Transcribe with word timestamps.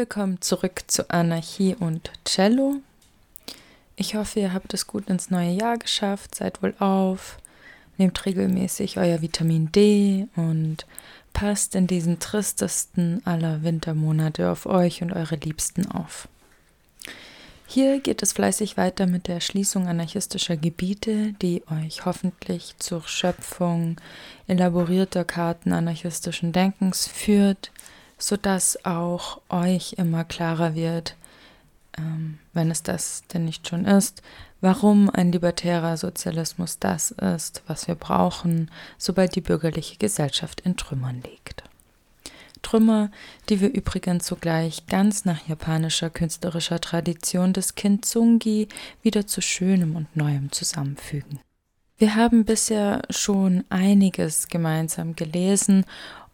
Willkommen 0.00 0.40
zurück 0.40 0.84
zu 0.86 1.10
Anarchie 1.10 1.76
und 1.78 2.10
Cello. 2.24 2.76
Ich 3.96 4.14
hoffe, 4.14 4.40
ihr 4.40 4.54
habt 4.54 4.72
es 4.72 4.86
gut 4.86 5.10
ins 5.10 5.30
neue 5.30 5.50
Jahr 5.50 5.76
geschafft, 5.76 6.34
seid 6.34 6.62
wohl 6.62 6.72
auf, 6.78 7.36
nehmt 7.98 8.24
regelmäßig 8.24 8.96
euer 8.96 9.20
Vitamin 9.20 9.70
D 9.72 10.26
und 10.36 10.86
passt 11.34 11.74
in 11.74 11.86
diesen 11.86 12.18
tristesten 12.18 13.20
aller 13.26 13.62
Wintermonate 13.62 14.50
auf 14.50 14.64
euch 14.64 15.02
und 15.02 15.12
eure 15.12 15.36
Liebsten 15.36 15.86
auf. 15.90 16.28
Hier 17.66 18.00
geht 18.00 18.22
es 18.22 18.32
fleißig 18.32 18.78
weiter 18.78 19.06
mit 19.06 19.28
der 19.28 19.40
Schließung 19.40 19.86
anarchistischer 19.86 20.56
Gebiete, 20.56 21.34
die 21.42 21.62
euch 21.70 22.06
hoffentlich 22.06 22.74
zur 22.78 23.06
Schöpfung 23.06 24.00
elaborierter 24.46 25.26
Karten 25.26 25.74
anarchistischen 25.74 26.52
Denkens 26.52 27.06
führt, 27.06 27.70
sodass 28.20 28.84
auch 28.84 29.40
euch 29.48 29.94
immer 29.94 30.24
klarer 30.24 30.74
wird, 30.76 31.16
ähm, 31.98 32.38
wenn 32.52 32.70
es 32.70 32.82
das 32.84 33.24
denn 33.32 33.44
nicht 33.44 33.66
schon 33.66 33.86
ist, 33.86 34.22
warum 34.60 35.10
ein 35.10 35.32
libertärer 35.32 35.96
Sozialismus 35.96 36.78
das 36.78 37.10
ist, 37.10 37.62
was 37.66 37.88
wir 37.88 37.94
brauchen, 37.96 38.70
sobald 38.98 39.34
die 39.34 39.40
bürgerliche 39.40 39.96
Gesellschaft 39.96 40.60
in 40.60 40.76
Trümmern 40.76 41.22
liegt. 41.22 41.64
Trümmer, 42.62 43.10
die 43.48 43.60
wir 43.62 43.72
übrigens 43.72 44.26
sogleich 44.26 44.86
ganz 44.86 45.24
nach 45.24 45.48
japanischer 45.48 46.10
künstlerischer 46.10 46.78
Tradition 46.78 47.54
des 47.54 47.74
Kintsungi 47.74 48.68
wieder 49.02 49.26
zu 49.26 49.40
Schönem 49.40 49.96
und 49.96 50.14
Neuem 50.14 50.52
zusammenfügen. 50.52 51.40
Wir 51.96 52.14
haben 52.14 52.44
bisher 52.46 53.02
schon 53.10 53.64
einiges 53.68 54.48
gemeinsam 54.48 55.16
gelesen 55.16 55.84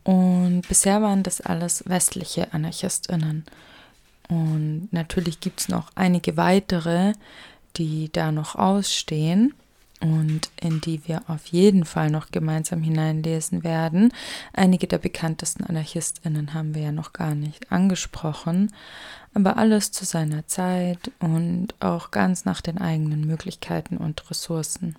und 0.06 0.62
bisher 0.68 1.02
waren 1.02 1.24
das 1.24 1.40
alles 1.40 1.82
westliche 1.88 2.52
Anarchistinnen. 2.54 3.44
Und 4.28 4.88
natürlich 4.92 5.40
gibt 5.40 5.58
es 5.58 5.68
noch 5.68 5.90
einige 5.96 6.36
weitere, 6.36 7.14
die 7.76 8.08
da 8.12 8.30
noch 8.30 8.54
ausstehen 8.54 9.52
und 10.00 10.48
in 10.60 10.80
die 10.80 11.00
wir 11.08 11.22
auf 11.26 11.46
jeden 11.46 11.84
Fall 11.84 12.08
noch 12.10 12.30
gemeinsam 12.30 12.84
hineinlesen 12.84 13.64
werden. 13.64 14.12
Einige 14.52 14.86
der 14.86 14.98
bekanntesten 14.98 15.64
Anarchistinnen 15.64 16.54
haben 16.54 16.76
wir 16.76 16.82
ja 16.82 16.92
noch 16.92 17.12
gar 17.12 17.34
nicht 17.34 17.72
angesprochen, 17.72 18.72
aber 19.34 19.56
alles 19.56 19.90
zu 19.90 20.04
seiner 20.04 20.46
Zeit 20.46 21.10
und 21.18 21.74
auch 21.80 22.12
ganz 22.12 22.44
nach 22.44 22.60
den 22.60 22.78
eigenen 22.78 23.26
Möglichkeiten 23.26 23.96
und 23.96 24.30
Ressourcen. 24.30 24.94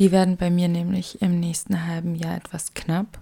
Die 0.00 0.12
werden 0.12 0.38
bei 0.38 0.48
mir 0.48 0.68
nämlich 0.68 1.20
im 1.20 1.38
nächsten 1.38 1.86
halben 1.86 2.14
Jahr 2.14 2.34
etwas 2.34 2.72
knapp. 2.72 3.20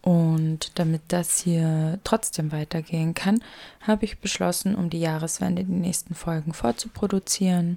Und 0.00 0.78
damit 0.78 1.02
das 1.08 1.40
hier 1.40 2.00
trotzdem 2.04 2.52
weitergehen 2.52 3.12
kann, 3.12 3.44
habe 3.82 4.06
ich 4.06 4.18
beschlossen, 4.18 4.74
um 4.74 4.88
die 4.88 5.00
Jahreswende 5.00 5.62
die 5.62 5.72
nächsten 5.72 6.14
Folgen 6.14 6.54
vorzuproduzieren. 6.54 7.76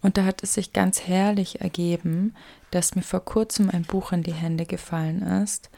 Und 0.00 0.16
da 0.16 0.24
hat 0.24 0.42
es 0.42 0.54
sich 0.54 0.72
ganz 0.72 1.02
herrlich 1.02 1.60
ergeben, 1.60 2.34
dass 2.70 2.94
mir 2.94 3.02
vor 3.02 3.22
kurzem 3.26 3.68
ein 3.68 3.82
Buch 3.82 4.12
in 4.12 4.22
die 4.22 4.32
Hände 4.32 4.64
gefallen 4.64 5.20
ist, 5.20 5.68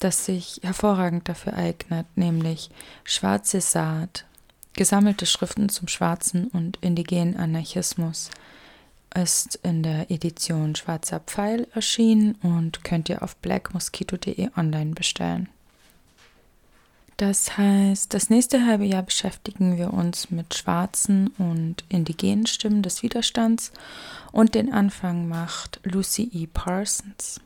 das 0.00 0.26
sich 0.26 0.60
hervorragend 0.62 1.30
dafür 1.30 1.54
eignet, 1.54 2.06
nämlich 2.14 2.68
Schwarze 3.04 3.62
Saat, 3.62 4.26
gesammelte 4.74 5.24
Schriften 5.24 5.70
zum 5.70 5.88
schwarzen 5.88 6.48
und 6.48 6.76
indigenen 6.82 7.38
Anarchismus, 7.38 8.28
ist 9.14 9.58
in 9.62 9.82
der 9.82 10.10
Edition 10.10 10.74
Schwarzer 10.74 11.20
Pfeil 11.20 11.66
erschienen 11.74 12.36
und 12.42 12.84
könnt 12.84 13.08
ihr 13.08 13.22
auf 13.22 13.36
blackmosquito.de 13.36 14.50
online 14.56 14.92
bestellen. 14.92 15.48
Das 17.18 17.56
heißt, 17.56 18.14
das 18.14 18.30
nächste 18.30 18.66
halbe 18.66 18.84
Jahr 18.84 19.02
beschäftigen 19.02 19.76
wir 19.76 19.92
uns 19.92 20.30
mit 20.30 20.54
schwarzen 20.54 21.28
und 21.38 21.84
indigenen 21.88 22.46
Stimmen 22.46 22.82
des 22.82 23.02
Widerstands 23.02 23.70
und 24.32 24.54
den 24.54 24.72
Anfang 24.72 25.28
macht 25.28 25.80
Lucy 25.84 26.30
E. 26.32 26.46
Parsons. 26.46 27.40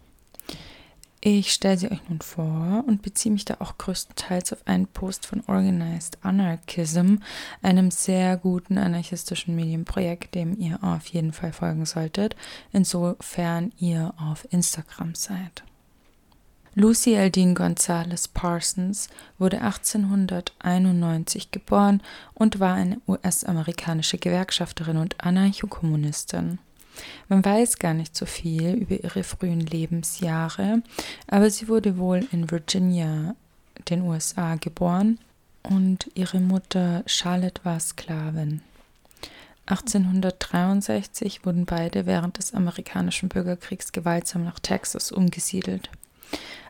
Ich 1.28 1.52
stelle 1.52 1.76
sie 1.76 1.90
euch 1.90 2.08
nun 2.08 2.20
vor 2.20 2.84
und 2.86 3.02
beziehe 3.02 3.32
mich 3.32 3.44
da 3.44 3.56
auch 3.58 3.78
größtenteils 3.78 4.52
auf 4.52 4.60
einen 4.64 4.86
Post 4.86 5.26
von 5.26 5.42
Organized 5.48 6.18
Anarchism, 6.22 7.16
einem 7.62 7.90
sehr 7.90 8.36
guten 8.36 8.78
anarchistischen 8.78 9.56
Medienprojekt, 9.56 10.36
dem 10.36 10.56
ihr 10.56 10.78
auf 10.84 11.04
jeden 11.06 11.32
Fall 11.32 11.52
folgen 11.52 11.84
solltet, 11.84 12.36
insofern 12.72 13.72
ihr 13.76 14.14
auf 14.18 14.46
Instagram 14.52 15.16
seid. 15.16 15.64
Lucy 16.76 17.14
Eldine 17.14 17.54
Gonzalez 17.54 18.28
Parsons 18.28 19.08
wurde 19.36 19.62
1891 19.62 21.50
geboren 21.50 22.04
und 22.34 22.60
war 22.60 22.74
eine 22.74 23.00
US-amerikanische 23.08 24.18
Gewerkschafterin 24.18 24.98
und 24.98 25.24
Anarchokommunistin. 25.24 26.60
Man 27.28 27.44
weiß 27.44 27.78
gar 27.78 27.94
nicht 27.94 28.16
so 28.16 28.26
viel 28.26 28.74
über 28.74 29.02
ihre 29.02 29.22
frühen 29.22 29.60
Lebensjahre, 29.60 30.82
aber 31.26 31.50
sie 31.50 31.68
wurde 31.68 31.98
wohl 31.98 32.26
in 32.32 32.50
Virginia, 32.50 33.34
den 33.88 34.02
USA, 34.02 34.56
geboren 34.56 35.18
und 35.62 36.10
ihre 36.14 36.40
Mutter 36.40 37.02
Charlotte 37.06 37.64
war 37.64 37.80
Sklavin. 37.80 38.62
1863 39.66 41.44
wurden 41.44 41.66
beide 41.66 42.06
während 42.06 42.38
des 42.38 42.54
amerikanischen 42.54 43.28
Bürgerkriegs 43.28 43.90
gewaltsam 43.90 44.44
nach 44.44 44.60
Texas 44.60 45.10
umgesiedelt. 45.10 45.90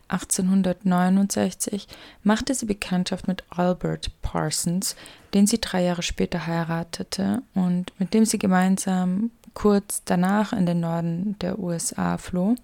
1869 0.09 1.89
machte 2.23 2.55
sie 2.55 2.67
Bekanntschaft 2.67 3.27
mit 3.29 3.45
Albert 3.51 4.11
Parsons, 4.23 4.97
den 5.35 5.47
sie 5.47 5.61
drei 5.61 5.83
Jahre 5.83 6.03
später 6.03 6.47
heiratete 6.47 7.43
und 7.55 7.93
mit 7.99 8.15
dem 8.15 8.25
sie 8.25 8.39
gemeinsam 8.39 9.31
kurz 9.57 10.03
danach 10.05 10.53
in 10.53 10.67
den 10.67 10.81
Norden 10.81 11.35
der 11.41 11.59
USA 11.59 12.19
floh, 12.19 12.57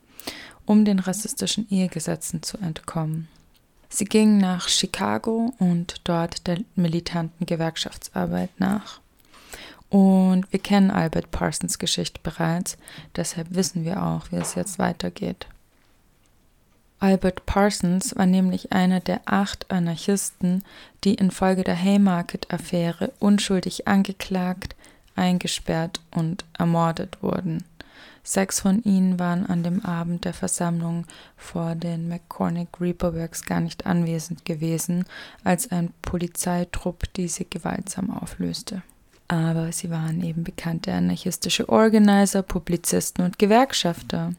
um 0.67 0.85
den 0.85 0.99
rassistischen 0.99 1.67
Ehegesetzen 1.71 2.43
zu 2.43 2.59
entkommen. 2.59 3.29
Sie 3.89 4.05
ging 4.05 4.37
nach 4.37 4.69
Chicago 4.69 5.55
und 5.59 6.03
dort 6.05 6.47
der 6.47 6.59
militanten 6.77 7.47
Gewerkschaftsarbeit 7.47 8.51
nach. 8.59 9.01
Und 9.89 10.51
wir 10.53 10.61
kennen 10.61 10.91
Albert 10.91 11.31
Parsons 11.31 11.79
Geschichte 11.79 12.21
bereits, 12.23 12.77
deshalb 13.17 13.55
wissen 13.55 13.85
wir 13.85 14.03
auch, 14.03 14.31
wie 14.31 14.37
es 14.37 14.55
jetzt 14.55 14.79
weitergeht. 14.79 15.47
Albert 17.01 17.47
Parsons 17.47 18.15
war 18.17 18.27
nämlich 18.27 18.73
einer 18.73 19.01
der 19.01 19.23
acht 19.25 19.71
Anarchisten, 19.71 20.63
die 21.05 21.15
infolge 21.15 21.65
der 21.65 21.77
Haymarket-Affäre 21.77 23.13
unschuldig 23.19 23.89
angeklagt, 23.89 24.77
eingesperrt 25.17 26.01
und 26.11 26.45
ermordet 26.59 27.23
wurden. 27.23 27.65
Sechs 28.25 28.61
von 28.61 28.83
ihnen 28.85 29.19
waren 29.19 29.47
an 29.47 29.65
dem 29.65 29.85
Abend 29.85 30.25
der 30.25 30.35
Versammlung 30.35 31.07
vor 31.37 31.75
den 31.75 32.09
McCormick 32.09 32.81
Reaper 32.81 33.15
Works 33.15 33.45
gar 33.45 33.61
nicht 33.61 33.85
anwesend 33.85 34.45
gewesen, 34.45 35.05
als 35.43 35.71
ein 35.73 35.93
Polizeitrupp 36.03 37.13
diese 37.15 37.45
gewaltsam 37.45 38.11
auflöste 38.11 38.83
aber 39.33 39.73
sie 39.73 39.91
waren 39.91 40.23
eben 40.23 40.45
bekannte 40.45 40.93
anarchistische 40.93 41.67
Organizer, 41.71 42.43
Publizisten 42.43 43.25
und 43.25 43.39
Gewerkschafter. 43.39 44.35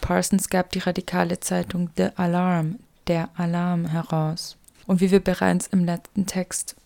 Parsons 0.00 0.48
gab 0.48 0.70
die 0.70 0.78
radikale 0.78 1.38
Zeitung 1.38 1.90
The 1.98 2.08
Alarm, 2.16 2.78
der 3.08 3.28
Alarm 3.36 3.84
heraus. 3.84 4.56
Und 4.86 5.02
wie 5.02 5.10
wir 5.10 5.20
bereits 5.20 5.66
im 5.66 5.84
letzten 5.84 6.24
Text 6.24 6.76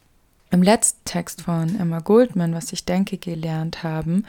im 0.53 0.63
letzten 0.63 1.05
Text 1.07 1.43
von 1.43 1.81
Emma 1.81 2.01
Goldman, 2.01 2.55
was 2.55 2.73
ich 2.73 2.85
denke, 2.85 3.17
gelernt 3.17 3.83
haben, 3.83 4.27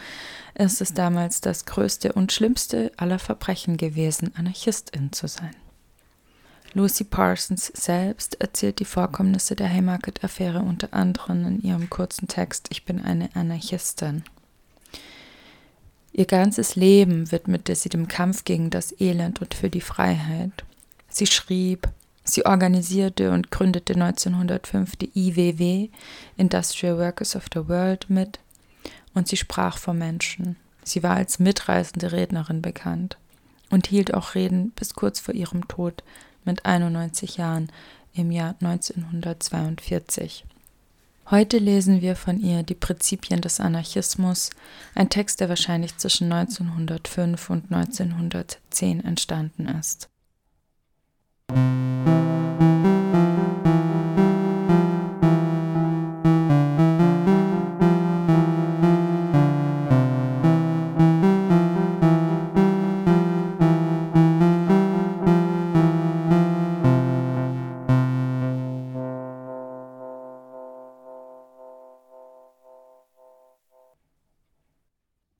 ist 0.55 0.81
es 0.81 0.93
damals 0.93 1.41
das 1.41 1.65
größte 1.65 2.13
und 2.13 2.31
schlimmste 2.31 2.91
aller 2.95 3.19
Verbrechen 3.19 3.75
gewesen, 3.75 4.31
Anarchistin 4.35 5.11
zu 5.11 5.27
sein. 5.27 5.55
Lucy 6.73 7.03
Parsons 7.03 7.67
selbst 7.75 8.39
erzählt 8.41 8.79
die 8.79 8.85
Vorkommnisse 8.85 9.55
der 9.55 9.69
Haymarket-Affäre 9.69 10.59
unter 10.59 10.93
anderem 10.93 11.45
in 11.45 11.61
ihrem 11.61 11.89
kurzen 11.89 12.27
Text 12.27 12.67
Ich 12.71 12.85
bin 12.85 13.03
eine 13.03 13.29
Anarchistin. 13.35 14.23
Ihr 16.13 16.25
ganzes 16.25 16.75
Leben 16.75 17.31
widmete 17.31 17.75
sie 17.75 17.89
dem 17.89 18.07
Kampf 18.07 18.45
gegen 18.45 18.69
das 18.69 18.99
Elend 18.99 19.41
und 19.41 19.53
für 19.53 19.69
die 19.69 19.81
Freiheit. 19.81 20.63
Sie 21.09 21.27
schrieb, 21.27 21.89
sie 22.23 22.45
organisierte 22.45 23.31
und 23.31 23.51
gründete 23.51 23.93
1905 23.93 24.95
die 24.95 25.11
IWW, 25.15 25.89
Industrial 26.37 26.97
Workers 26.97 27.35
of 27.35 27.45
the 27.53 27.67
World, 27.67 28.09
mit 28.09 28.39
und 29.13 29.27
sie 29.27 29.37
sprach 29.37 29.77
vor 29.77 29.93
Menschen. 29.93 30.55
Sie 30.83 31.03
war 31.03 31.15
als 31.15 31.39
mitreißende 31.39 32.11
Rednerin 32.11 32.61
bekannt 32.61 33.17
und 33.69 33.87
hielt 33.87 34.13
auch 34.13 34.35
Reden 34.35 34.71
bis 34.71 34.93
kurz 34.93 35.19
vor 35.19 35.33
ihrem 35.33 35.67
Tod 35.67 36.03
mit 36.45 36.65
91 36.65 37.37
Jahren 37.37 37.71
im 38.13 38.31
Jahr 38.31 38.55
1942. 38.61 40.45
Heute 41.31 41.57
lesen 41.57 42.01
wir 42.01 42.17
von 42.17 42.39
ihr 42.39 42.63
Die 42.63 42.75
Prinzipien 42.75 43.39
des 43.39 43.61
Anarchismus, 43.61 44.49
ein 44.93 45.09
Text, 45.09 45.39
der 45.39 45.47
wahrscheinlich 45.47 45.97
zwischen 45.97 46.31
1905 46.31 47.49
und 47.49 47.71
1910 47.71 49.03
entstanden 49.03 49.67
ist. 49.67 50.09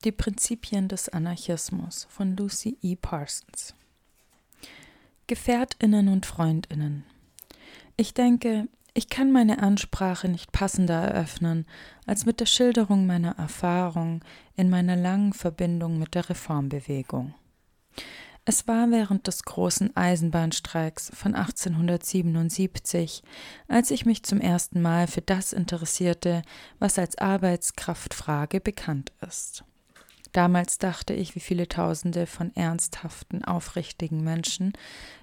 Die 0.04 0.12
Prinzipien 0.12 0.86
des 0.86 1.08
Anarchismus 1.08 2.06
von 2.10 2.36
Lucy 2.36 2.76
E. 2.82 2.94
Parsons 2.94 3.74
Gefährtinnen 5.26 6.08
und 6.08 6.26
Freundinnen. 6.26 7.04
Ich 7.96 8.14
denke, 8.14 8.68
ich 8.92 9.08
kann 9.08 9.32
meine 9.32 9.60
Ansprache 9.60 10.28
nicht 10.28 10.52
passender 10.52 10.94
eröffnen 10.94 11.66
als 12.06 12.26
mit 12.26 12.40
der 12.40 12.46
Schilderung 12.46 13.06
meiner 13.06 13.38
Erfahrung 13.38 14.20
in 14.54 14.70
meiner 14.70 14.96
langen 14.96 15.32
Verbindung 15.32 15.98
mit 15.98 16.14
der 16.14 16.28
Reformbewegung. 16.28 17.34
Es 18.44 18.68
war 18.68 18.90
während 18.90 19.26
des 19.26 19.42
großen 19.44 19.96
Eisenbahnstreiks 19.96 21.10
von 21.14 21.34
1877, 21.34 23.22
als 23.68 23.90
ich 23.90 24.04
mich 24.04 24.22
zum 24.22 24.40
ersten 24.40 24.82
Mal 24.82 25.06
für 25.06 25.22
das 25.22 25.54
interessierte, 25.54 26.42
was 26.78 26.98
als 26.98 27.16
Arbeitskraftfrage 27.16 28.60
bekannt 28.60 29.12
ist. 29.26 29.64
Damals 30.34 30.78
dachte 30.78 31.14
ich, 31.14 31.36
wie 31.36 31.40
viele 31.40 31.68
Tausende 31.68 32.26
von 32.26 32.52
ernsthaften, 32.56 33.44
aufrichtigen 33.44 34.24
Menschen, 34.24 34.72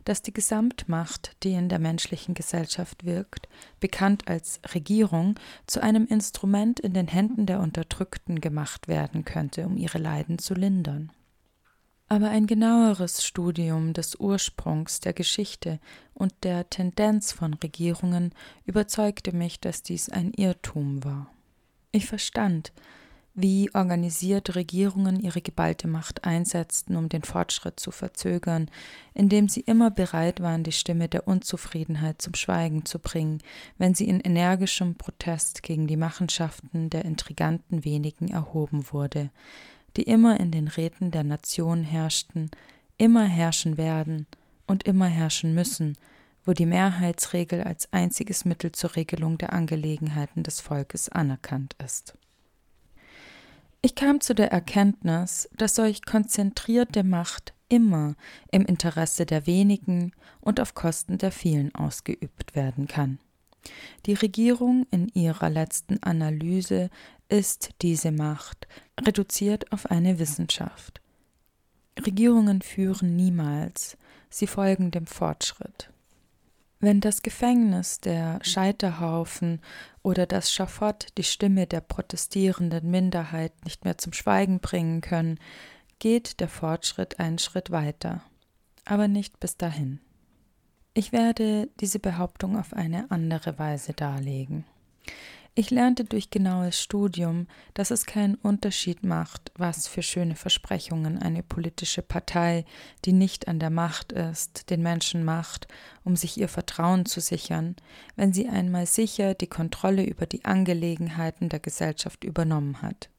dass 0.06 0.22
die 0.22 0.32
Gesamtmacht, 0.32 1.36
die 1.44 1.52
in 1.52 1.68
der 1.68 1.80
menschlichen 1.80 2.34
Gesellschaft 2.34 3.04
wirkt, 3.04 3.50
bekannt 3.82 4.30
als 4.30 4.62
Regierung, 4.74 5.38
zu 5.68 5.84
einem 5.84 6.08
Instrument 6.08 6.80
in 6.80 6.94
den 6.94 7.10
Händen 7.10 7.46
der 7.46 7.60
Unterdrückten 7.60 8.40
gemacht 8.40 8.88
werden 8.88 9.26
könnte, 9.26 9.66
um 9.66 9.76
ihre 9.76 9.98
Leiden 9.98 10.40
zu 10.40 10.54
lindern. 10.54 11.12
Aber 12.08 12.30
ein 12.30 12.48
genaueres 12.48 13.26
Studium 13.26 13.92
des 13.92 14.16
Ursprungs 14.16 15.02
der 15.02 15.12
Geschichte 15.12 15.82
und 16.14 16.34
der 16.44 16.70
Tendenz 16.70 17.34
von 17.34 17.54
Regierungen 17.56 18.34
überzeugte 18.64 19.36
mich, 19.36 19.60
dass 19.60 19.84
dies 19.84 20.08
ein 20.08 20.32
Irrtum 20.32 21.04
war. 21.04 21.30
Ich 21.92 22.06
verstand, 22.06 22.72
wie 23.34 23.74
organisiert 23.74 24.56
Regierungen 24.56 25.20
ihre 25.20 25.42
geballte 25.42 25.88
Macht 25.88 26.26
einsetzten, 26.26 26.98
um 26.98 27.08
den 27.08 27.24
Fortschritt 27.24 27.80
zu 27.80 27.92
verzögern, 27.92 28.70
indem 29.14 29.48
sie 29.48 29.62
immer 29.62 29.90
bereit 29.90 30.42
waren, 30.42 30.64
die 30.64 30.74
Stimme 30.74 31.08
der 31.08 31.28
Unzufriedenheit 31.28 32.22
zum 32.22 32.34
Schweigen 32.36 32.86
zu 32.86 33.00
bringen, 33.00 33.42
wenn 33.78 33.96
sie 33.96 34.08
in 34.08 34.20
energischem 34.20 34.96
Protest 34.96 35.64
gegen 35.64 35.88
die 35.88 35.98
Machenschaften 35.98 36.90
der 36.90 37.06
intriganten 37.06 37.86
wenigen 37.86 38.28
erhoben 38.28 38.92
wurde, 38.92 39.30
die 39.96 40.04
immer 40.04 40.40
in 40.40 40.52
den 40.52 40.68
Räten 40.68 41.12
der 41.12 41.24
Nation 41.24 41.84
herrschten, 41.84 42.52
immer 42.98 43.26
herrschen 43.26 43.78
werden 43.78 44.28
und 44.68 44.84
immer 44.84 45.08
herrschen 45.08 45.56
müssen, 45.56 45.96
wo 46.46 46.52
die 46.54 46.66
Mehrheitsregel 46.66 47.64
als 47.64 47.92
einziges 47.94 48.44
Mittel 48.46 48.72
zur 48.74 48.96
Regelung 48.96 49.38
der 49.38 49.54
Angelegenheiten 49.54 50.44
des 50.44 50.60
Volkes 50.60 51.08
anerkannt 51.08 51.76
ist. 51.84 52.16
Ich 53.84 53.96
kam 53.96 54.22
zu 54.22 54.36
der 54.36 54.52
Erkenntnis, 54.52 55.50
dass 55.58 55.76
solch 55.76 56.06
konzentrierte 56.06 57.04
Macht 57.04 57.54
immer 57.68 58.16
im 58.52 58.66
Interesse 58.66 59.26
der 59.26 59.48
wenigen 59.48 60.12
und 60.40 60.60
auf 60.60 60.76
Kosten 60.76 61.18
der 61.18 61.32
vielen 61.32 61.74
ausgeübt 61.74 62.56
werden 62.56 62.88
kann. 62.88 63.18
Die 64.06 64.14
Regierung 64.14 64.86
in 64.92 65.08
ihrer 65.10 65.50
letzten 65.50 66.02
Analyse 66.04 66.90
ist 67.30 67.70
diese 67.82 68.12
Macht 68.12 68.68
reduziert 69.00 69.72
auf 69.72 69.88
eine 69.90 70.20
Wissenschaft. 70.20 71.02
Regierungen 72.06 72.62
führen 72.62 73.16
niemals, 73.16 73.98
sie 74.30 74.48
folgen 74.48 74.92
dem 74.92 75.08
Fortschritt. 75.08 75.91
Wenn 76.84 77.00
das 77.00 77.22
Gefängnis, 77.22 78.00
der 78.00 78.40
Scheiterhaufen 78.42 79.62
oder 80.02 80.26
das 80.26 80.52
Schafott 80.52 81.10
die 81.16 81.24
Stimme 81.24 81.68
der 81.68 81.80
protestierenden 81.80 82.90
Minderheit 82.90 83.54
nicht 83.64 83.86
mehr 83.86 84.00
zum 84.00 84.14
Schweigen 84.14 84.60
bringen 84.60 85.02
können, 85.02 85.40
geht 86.00 86.40
der 86.40 86.48
Fortschritt 86.48 87.20
einen 87.20 87.38
Schritt 87.38 87.70
weiter, 87.70 88.24
aber 88.84 89.08
nicht 89.08 89.40
bis 89.40 89.58
dahin. 89.58 90.00
Ich 90.96 91.12
werde 91.12 91.70
diese 91.80 92.00
Behauptung 92.00 92.58
auf 92.58 92.74
eine 92.74 93.12
andere 93.12 93.60
Weise 93.60 93.94
darlegen. 93.94 94.66
Ich 95.54 95.70
lernte 95.70 96.06
durch 96.06 96.30
genaues 96.30 96.82
Studium, 96.82 97.46
dass 97.74 97.92
es 97.92 98.06
keinen 98.06 98.36
Unterschied 98.36 99.04
macht, 99.04 99.52
was 99.58 99.86
für 99.86 100.02
schöne 100.02 100.36
Versprechungen 100.36 101.20
eine 101.20 101.44
politische 101.44 102.02
Partei, 102.02 102.64
die 103.04 103.12
nicht 103.12 103.50
an 103.50 103.60
der 103.60 103.70
Macht 103.70 104.14
ist, 104.14 104.70
den 104.70 104.82
Menschen 104.82 105.26
macht, 105.26 105.68
um 106.06 106.16
sich 106.16 106.38
ihr 106.38 106.48
Vertrauen 106.48 107.06
zu 107.06 107.20
sichern, 107.20 107.76
wenn 108.16 108.32
sie 108.32 108.48
einmal 108.48 108.86
sicher 108.86 109.34
die 109.34 109.48
Kontrolle 109.48 110.06
über 110.06 110.26
die 110.26 110.46
Angelegenheiten 110.46 111.50
der 111.50 111.60
Gesellschaft 111.60 112.24
übernommen 112.24 112.82
hat. 112.82 113.10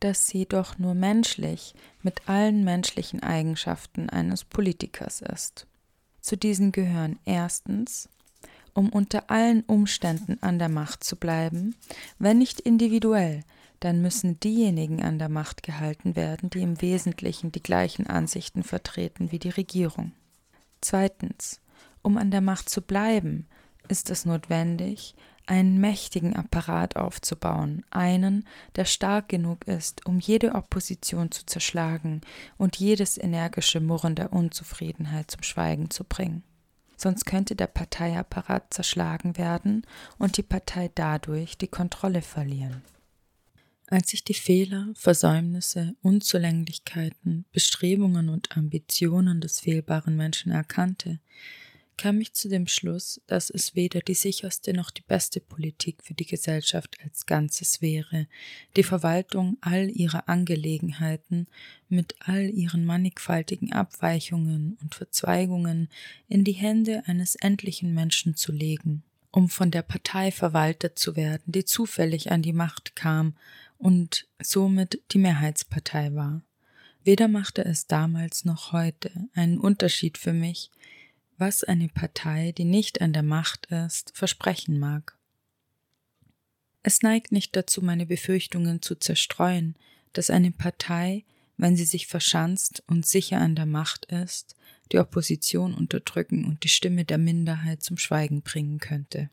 Dass 0.00 0.26
sie 0.26 0.46
doch 0.46 0.78
nur 0.78 0.94
menschlich 0.94 1.74
mit 2.02 2.28
allen 2.28 2.64
menschlichen 2.64 3.22
Eigenschaften 3.22 4.10
eines 4.10 4.44
Politikers 4.44 5.20
ist. 5.20 5.68
Zu 6.20 6.36
diesen 6.36 6.72
gehören 6.72 7.20
erstens 7.24 8.08
um 8.80 8.88
unter 8.88 9.30
allen 9.30 9.60
Umständen 9.64 10.38
an 10.40 10.58
der 10.58 10.70
Macht 10.70 11.04
zu 11.04 11.16
bleiben, 11.16 11.74
wenn 12.18 12.38
nicht 12.38 12.60
individuell, 12.60 13.44
dann 13.78 14.00
müssen 14.00 14.40
diejenigen 14.40 15.02
an 15.02 15.18
der 15.18 15.28
Macht 15.28 15.62
gehalten 15.62 16.16
werden, 16.16 16.48
die 16.48 16.62
im 16.62 16.80
Wesentlichen 16.80 17.52
die 17.52 17.62
gleichen 17.62 18.06
Ansichten 18.06 18.62
vertreten 18.62 19.32
wie 19.32 19.38
die 19.38 19.50
Regierung. 19.50 20.12
Zweitens, 20.80 21.60
um 22.00 22.16
an 22.16 22.30
der 22.30 22.40
Macht 22.40 22.70
zu 22.70 22.80
bleiben, 22.80 23.46
ist 23.88 24.08
es 24.08 24.24
notwendig, 24.24 25.14
einen 25.44 25.78
mächtigen 25.78 26.34
Apparat 26.34 26.96
aufzubauen, 26.96 27.84
einen, 27.90 28.46
der 28.76 28.86
stark 28.86 29.28
genug 29.28 29.66
ist, 29.66 30.06
um 30.06 30.20
jede 30.20 30.54
Opposition 30.54 31.30
zu 31.30 31.44
zerschlagen 31.44 32.22
und 32.56 32.76
jedes 32.76 33.18
energische 33.18 33.80
Murren 33.80 34.14
der 34.14 34.32
Unzufriedenheit 34.32 35.30
zum 35.30 35.42
Schweigen 35.42 35.90
zu 35.90 36.04
bringen 36.04 36.44
sonst 37.00 37.24
könnte 37.24 37.56
der 37.56 37.66
Parteiapparat 37.66 38.72
zerschlagen 38.72 39.36
werden 39.36 39.86
und 40.18 40.36
die 40.36 40.42
Partei 40.42 40.90
dadurch 40.94 41.56
die 41.56 41.68
Kontrolle 41.68 42.22
verlieren. 42.22 42.82
Als 43.86 44.12
ich 44.12 44.22
die 44.22 44.34
Fehler, 44.34 44.88
Versäumnisse, 44.94 45.96
Unzulänglichkeiten, 46.02 47.44
Bestrebungen 47.50 48.28
und 48.28 48.56
Ambitionen 48.56 49.40
des 49.40 49.58
fehlbaren 49.58 50.16
Menschen 50.16 50.52
erkannte, 50.52 51.18
kam 52.00 52.18
ich 52.22 52.32
zu 52.32 52.48
dem 52.48 52.66
Schluss, 52.66 53.20
dass 53.26 53.50
es 53.50 53.74
weder 53.74 54.00
die 54.00 54.14
sicherste 54.14 54.72
noch 54.72 54.90
die 54.90 55.02
beste 55.02 55.38
Politik 55.38 56.02
für 56.02 56.14
die 56.14 56.24
Gesellschaft 56.24 56.96
als 57.04 57.26
Ganzes 57.26 57.82
wäre, 57.82 58.26
die 58.74 58.84
Verwaltung 58.84 59.58
all 59.60 59.90
ihrer 59.90 60.26
Angelegenheiten 60.26 61.46
mit 61.90 62.14
all 62.20 62.48
ihren 62.48 62.86
mannigfaltigen 62.86 63.74
Abweichungen 63.74 64.78
und 64.80 64.94
Verzweigungen 64.94 65.90
in 66.26 66.42
die 66.42 66.52
Hände 66.52 67.02
eines 67.04 67.34
endlichen 67.34 67.92
Menschen 67.92 68.34
zu 68.34 68.50
legen, 68.50 69.02
um 69.30 69.50
von 69.50 69.70
der 69.70 69.82
Partei 69.82 70.32
verwaltet 70.32 70.98
zu 70.98 71.16
werden, 71.16 71.52
die 71.52 71.66
zufällig 71.66 72.32
an 72.32 72.40
die 72.40 72.54
Macht 72.54 72.96
kam 72.96 73.36
und 73.76 74.26
somit 74.42 75.02
die 75.12 75.18
Mehrheitspartei 75.18 76.14
war. 76.14 76.40
Weder 77.04 77.28
machte 77.28 77.62
es 77.62 77.86
damals 77.86 78.46
noch 78.46 78.72
heute 78.72 79.10
einen 79.34 79.58
Unterschied 79.58 80.16
für 80.16 80.32
mich, 80.32 80.70
was 81.40 81.64
eine 81.64 81.88
Partei, 81.88 82.52
die 82.52 82.64
nicht 82.64 83.00
an 83.00 83.12
der 83.12 83.22
Macht 83.22 83.66
ist, 83.66 84.12
versprechen 84.14 84.78
mag. 84.78 85.16
Es 86.82 87.02
neigt 87.02 87.32
nicht 87.32 87.56
dazu, 87.56 87.82
meine 87.82 88.06
Befürchtungen 88.06 88.82
zu 88.82 88.94
zerstreuen, 88.94 89.76
dass 90.12 90.30
eine 90.30 90.50
Partei, 90.50 91.24
wenn 91.56 91.76
sie 91.76 91.84
sich 91.84 92.06
verschanzt 92.06 92.82
und 92.86 93.06
sicher 93.06 93.38
an 93.38 93.54
der 93.54 93.66
Macht 93.66 94.06
ist, 94.06 94.56
die 94.92 94.98
Opposition 94.98 95.74
unterdrücken 95.74 96.44
und 96.44 96.64
die 96.64 96.68
Stimme 96.68 97.04
der 97.04 97.18
Minderheit 97.18 97.82
zum 97.82 97.98
Schweigen 97.98 98.42
bringen 98.42 98.78
könnte. 98.78 99.30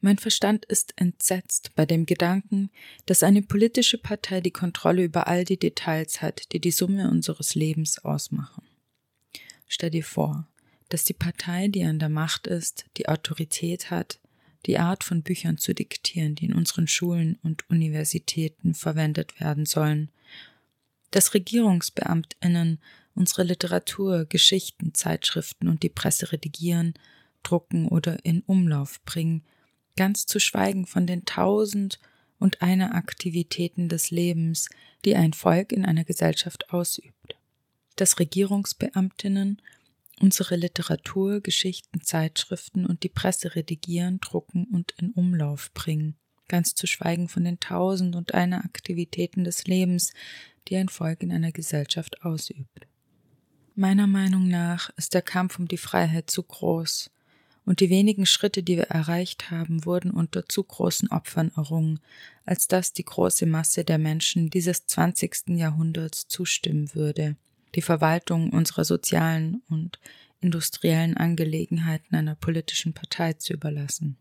Mein 0.00 0.18
Verstand 0.18 0.66
ist 0.66 0.92
entsetzt 0.96 1.70
bei 1.74 1.86
dem 1.86 2.06
Gedanken, 2.06 2.70
dass 3.06 3.22
eine 3.22 3.40
politische 3.40 3.98
Partei 3.98 4.40
die 4.40 4.50
Kontrolle 4.50 5.02
über 5.02 5.28
all 5.28 5.44
die 5.44 5.58
Details 5.58 6.20
hat, 6.20 6.52
die 6.52 6.60
die 6.60 6.72
Summe 6.72 7.10
unseres 7.10 7.54
Lebens 7.54 8.04
ausmachen. 8.04 8.64
Stell 9.66 9.90
dir 9.90 10.04
vor, 10.04 10.46
dass 10.94 11.02
die 11.02 11.12
Partei, 11.12 11.66
die 11.66 11.82
an 11.82 11.98
der 11.98 12.08
Macht 12.08 12.46
ist, 12.46 12.84
die 12.98 13.08
Autorität 13.08 13.90
hat, 13.90 14.20
die 14.66 14.78
Art 14.78 15.02
von 15.02 15.24
Büchern 15.24 15.58
zu 15.58 15.74
diktieren, 15.74 16.36
die 16.36 16.44
in 16.44 16.54
unseren 16.54 16.86
Schulen 16.86 17.36
und 17.42 17.68
Universitäten 17.68 18.74
verwendet 18.74 19.40
werden 19.40 19.66
sollen, 19.66 20.12
dass 21.10 21.34
Regierungsbeamtinnen 21.34 22.78
unsere 23.16 23.42
Literatur, 23.42 24.24
Geschichten, 24.26 24.94
Zeitschriften 24.94 25.66
und 25.66 25.82
die 25.82 25.88
Presse 25.88 26.30
redigieren, 26.30 26.94
drucken 27.42 27.88
oder 27.88 28.24
in 28.24 28.42
Umlauf 28.42 29.02
bringen, 29.04 29.42
ganz 29.96 30.26
zu 30.26 30.38
schweigen 30.38 30.86
von 30.86 31.08
den 31.08 31.24
tausend 31.24 31.98
und 32.38 32.62
einer 32.62 32.94
Aktivitäten 32.94 33.88
des 33.88 34.12
Lebens, 34.12 34.68
die 35.04 35.16
ein 35.16 35.32
Volk 35.32 35.72
in 35.72 35.84
einer 35.84 36.04
Gesellschaft 36.04 36.70
ausübt. 36.70 37.34
Dass 37.96 38.20
Regierungsbeamtinnen 38.20 39.60
unsere 40.20 40.56
Literatur, 40.56 41.40
Geschichten, 41.40 42.00
Zeitschriften 42.00 42.86
und 42.86 43.02
die 43.02 43.08
Presse 43.08 43.54
redigieren, 43.54 44.20
drucken 44.20 44.64
und 44.64 44.92
in 44.98 45.10
Umlauf 45.10 45.72
bringen. 45.72 46.16
ganz 46.48 46.74
zu 46.74 46.86
schweigen 46.86 47.28
von 47.28 47.44
den 47.44 47.58
tausend 47.60 48.16
und 48.16 48.34
einer 48.34 48.64
Aktivitäten 48.64 49.44
des 49.44 49.66
Lebens, 49.66 50.12
die 50.68 50.76
ein 50.76 50.88
Volk 50.88 51.22
in 51.22 51.32
einer 51.32 51.52
Gesellschaft 51.52 52.22
ausübt. 52.22 52.86
Meiner 53.74 54.06
Meinung 54.06 54.48
nach 54.48 54.90
ist 54.96 55.14
der 55.14 55.22
Kampf 55.22 55.58
um 55.58 55.66
die 55.68 55.78
Freiheit 55.78 56.30
zu 56.30 56.42
groß, 56.42 57.10
und 57.66 57.80
die 57.80 57.88
wenigen 57.88 58.26
Schritte, 58.26 58.62
die 58.62 58.76
wir 58.76 58.84
erreicht 58.90 59.50
haben, 59.50 59.86
wurden 59.86 60.10
unter 60.10 60.46
zu 60.46 60.62
großen 60.62 61.10
Opfern 61.10 61.50
errungen, 61.56 61.98
als 62.44 62.68
dass 62.68 62.92
die 62.92 63.06
große 63.06 63.46
Masse 63.46 63.84
der 63.84 63.96
Menschen 63.96 64.50
dieses 64.50 64.86
zwanzigsten 64.86 65.56
Jahrhunderts 65.56 66.28
zustimmen 66.28 66.94
würde, 66.94 67.36
die 67.74 67.82
Verwaltung 67.82 68.50
unserer 68.50 68.84
sozialen 68.84 69.62
und 69.68 69.98
industriellen 70.40 71.16
Angelegenheiten 71.16 72.14
einer 72.14 72.34
politischen 72.34 72.92
Partei 72.92 73.32
zu 73.34 73.52
überlassen. 73.52 74.16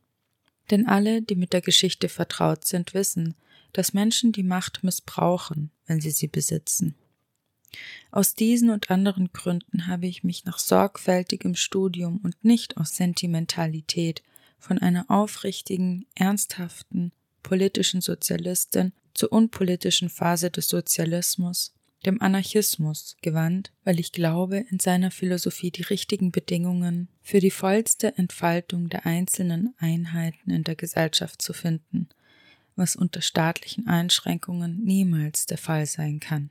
Denn 0.71 0.87
alle, 0.87 1.21
die 1.21 1.35
mit 1.35 1.53
der 1.53 1.61
Geschichte 1.61 2.09
vertraut 2.09 2.65
sind, 2.65 2.93
wissen, 2.93 3.35
dass 3.73 3.93
Menschen 3.93 4.31
die 4.31 4.43
Macht 4.43 4.83
missbrauchen, 4.83 5.71
wenn 5.85 5.99
sie 5.99 6.11
sie 6.11 6.27
besitzen. 6.27 6.95
Aus 8.11 8.35
diesen 8.35 8.69
und 8.69 8.91
anderen 8.91 9.33
Gründen 9.33 9.87
habe 9.87 10.05
ich 10.05 10.23
mich 10.23 10.45
nach 10.45 10.59
sorgfältigem 10.59 11.55
Studium 11.55 12.19
und 12.23 12.43
nicht 12.45 12.77
aus 12.77 12.95
Sentimentalität 12.95 14.21
von 14.59 14.77
einer 14.77 15.09
aufrichtigen, 15.09 16.05
ernsthaften, 16.15 17.11
politischen 17.41 17.99
Sozialistin 17.99 18.93
zur 19.13 19.31
unpolitischen 19.31 20.09
Phase 20.09 20.49
des 20.51 20.67
Sozialismus, 20.69 21.73
dem 22.05 22.21
Anarchismus, 22.21 23.17
gewandt, 23.21 23.71
weil 23.83 23.99
ich 23.99 24.11
glaube, 24.11 24.65
in 24.69 24.79
seiner 24.79 25.11
Philosophie 25.11 25.71
die 25.71 25.83
richtigen 25.83 26.31
Bedingungen 26.31 27.07
für 27.21 27.39
die 27.39 27.51
vollste 27.51 28.17
Entfaltung 28.17 28.89
der 28.89 29.05
einzelnen 29.05 29.73
Einheiten 29.77 30.51
in 30.51 30.63
der 30.63 30.75
Gesellschaft 30.75 31.41
zu 31.41 31.53
finden, 31.53 32.09
was 32.75 32.95
unter 32.95 33.21
staatlichen 33.21 33.87
Einschränkungen 33.87 34.83
niemals 34.83 35.45
der 35.45 35.57
Fall 35.57 35.85
sein 35.85 36.19
kann. 36.19 36.49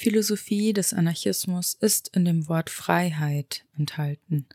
Philosophie 0.00 0.72
des 0.72 0.94
Anarchismus 0.94 1.74
ist 1.74 2.08
in 2.16 2.24
dem 2.24 2.48
Wort 2.48 2.70
Freiheit 2.70 3.66
enthalten. 3.76 4.46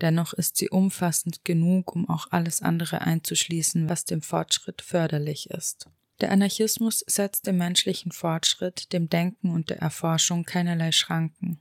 Dennoch 0.00 0.34
ist 0.34 0.56
sie 0.56 0.70
umfassend 0.70 1.44
genug, 1.44 1.96
um 1.96 2.08
auch 2.08 2.28
alles 2.30 2.62
andere 2.62 3.00
einzuschließen, 3.00 3.88
was 3.88 4.04
dem 4.04 4.22
Fortschritt 4.22 4.82
förderlich 4.82 5.50
ist. 5.50 5.88
Der 6.20 6.30
Anarchismus 6.30 7.04
setzt 7.08 7.48
dem 7.48 7.56
menschlichen 7.56 8.12
Fortschritt, 8.12 8.92
dem 8.92 9.08
Denken 9.08 9.50
und 9.50 9.70
der 9.70 9.78
Erforschung 9.78 10.44
keinerlei 10.44 10.92
Schranken. 10.92 11.58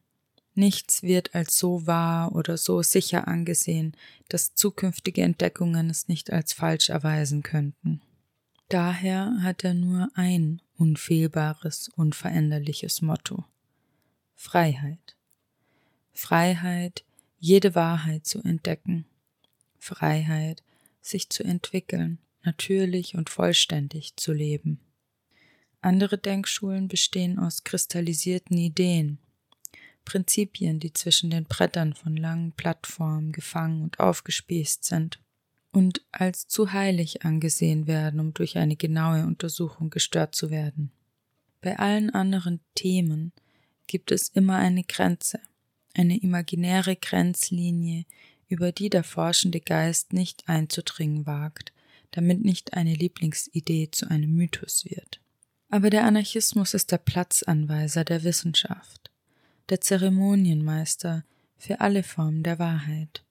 Nichts 0.54 1.02
wird 1.02 1.34
als 1.34 1.58
so 1.58 1.88
wahr 1.88 2.36
oder 2.36 2.56
so 2.56 2.84
sicher 2.84 3.28
angesehen, 3.28 3.98
dass 4.30 4.54
zukünftige 4.54 5.24
Entdeckungen 5.24 5.90
es 5.90 6.08
nicht 6.08 6.32
als 6.32 6.54
falsch 6.54 6.90
erweisen 6.90 7.42
könnten. 7.42 8.00
Daher 8.74 9.44
hat 9.44 9.64
er 9.64 9.76
nur 9.76 10.10
ein 10.16 10.60
unfehlbares, 10.78 11.90
unveränderliches 11.90 13.04
Motto. 13.04 13.46
Freiheit. 14.34 15.16
Freiheit, 16.12 17.06
jede 17.38 17.76
Wahrheit 17.76 18.26
zu 18.26 18.42
entdecken. 18.42 19.06
Freiheit, 19.78 20.64
sich 21.02 21.30
zu 21.30 21.44
entwickeln, 21.44 22.18
natürlich 22.42 23.14
und 23.14 23.30
vollständig 23.30 24.16
zu 24.16 24.34
leben. 24.34 24.80
Andere 25.82 26.18
Denkschulen 26.18 26.88
bestehen 26.88 27.38
aus 27.38 27.64
kristallisierten 27.64 28.58
Ideen, 28.58 29.20
Prinzipien, 30.04 30.80
die 30.80 30.94
zwischen 30.94 31.30
den 31.30 31.44
Brettern 31.44 31.94
von 31.94 32.18
langen 32.18 32.54
Plattformen 32.54 33.34
gefangen 33.34 33.84
und 33.84 34.00
aufgespießt 34.00 34.84
sind 34.84 35.20
und 35.74 36.02
als 36.12 36.48
zu 36.48 36.72
heilig 36.72 37.26
angesehen 37.26 37.88
werden, 37.88 38.20
um 38.20 38.34
durch 38.34 38.58
eine 38.58 38.78
genaue 38.78 39.26
Untersuchung 39.26 39.90
gestört 39.90 40.36
zu 40.36 40.50
werden. 40.50 40.92
Bei 41.62 41.80
allen 41.80 42.12
anderen 42.12 42.62
Themen 42.76 43.34
gibt 43.88 44.12
es 44.12 44.30
immer 44.30 44.58
eine 44.58 44.84
Grenze, 44.84 45.40
eine 45.96 46.18
imaginäre 46.18 46.96
Grenzlinie, 46.96 48.06
über 48.48 48.72
die 48.72 48.90
der 48.90 49.04
forschende 49.04 49.60
Geist 49.60 50.14
nicht 50.14 50.48
einzudringen 50.48 51.26
wagt, 51.26 51.74
damit 52.12 52.46
nicht 52.46 52.74
eine 52.74 52.94
Lieblingsidee 52.94 53.90
zu 53.92 54.10
einem 54.10 54.36
Mythos 54.36 54.86
wird. 54.86 55.20
Aber 55.70 55.90
der 55.90 56.06
Anarchismus 56.06 56.76
ist 56.76 56.92
der 56.92 57.00
Platzanweiser 57.00 58.04
der 58.04 58.24
Wissenschaft, 58.24 59.10
der 59.70 59.82
Zeremonienmeister 59.82 61.26
für 61.58 61.82
alle 61.82 62.04
Formen 62.04 62.44
der 62.44 62.60
Wahrheit. 62.60 63.23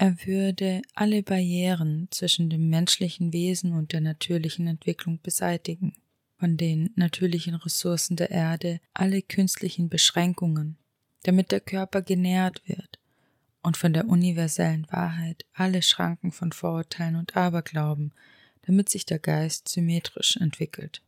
Er 0.00 0.16
würde 0.24 0.80
alle 0.94 1.22
Barrieren 1.22 2.08
zwischen 2.10 2.48
dem 2.48 2.70
menschlichen 2.70 3.34
Wesen 3.34 3.74
und 3.74 3.92
der 3.92 4.00
natürlichen 4.00 4.66
Entwicklung 4.66 5.20
beseitigen, 5.22 5.92
von 6.38 6.56
den 6.56 6.88
natürlichen 6.96 7.54
Ressourcen 7.54 8.16
der 8.16 8.30
Erde 8.30 8.80
alle 8.94 9.20
künstlichen 9.20 9.90
Beschränkungen, 9.90 10.78
damit 11.24 11.52
der 11.52 11.60
Körper 11.60 12.00
genährt 12.00 12.62
wird, 12.64 12.98
und 13.62 13.76
von 13.76 13.92
der 13.92 14.08
universellen 14.08 14.86
Wahrheit 14.90 15.44
alle 15.52 15.82
Schranken 15.82 16.32
von 16.32 16.52
Vorurteilen 16.52 17.16
und 17.16 17.36
Aberglauben, 17.36 18.14
damit 18.62 18.88
sich 18.88 19.04
der 19.04 19.18
Geist 19.18 19.68
symmetrisch 19.68 20.38
entwickelt. 20.38 21.02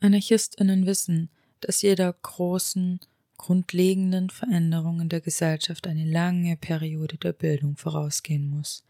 Anarchistinnen 0.00 0.84
wissen, 0.84 1.28
dass 1.60 1.80
jeder 1.82 2.12
großen 2.12 2.98
grundlegenden 3.40 4.28
Veränderungen 4.28 5.08
der 5.08 5.22
Gesellschaft 5.22 5.86
eine 5.86 6.04
lange 6.04 6.58
Periode 6.58 7.16
der 7.16 7.32
Bildung 7.32 7.74
vorausgehen 7.74 8.46
muss. 8.46 8.84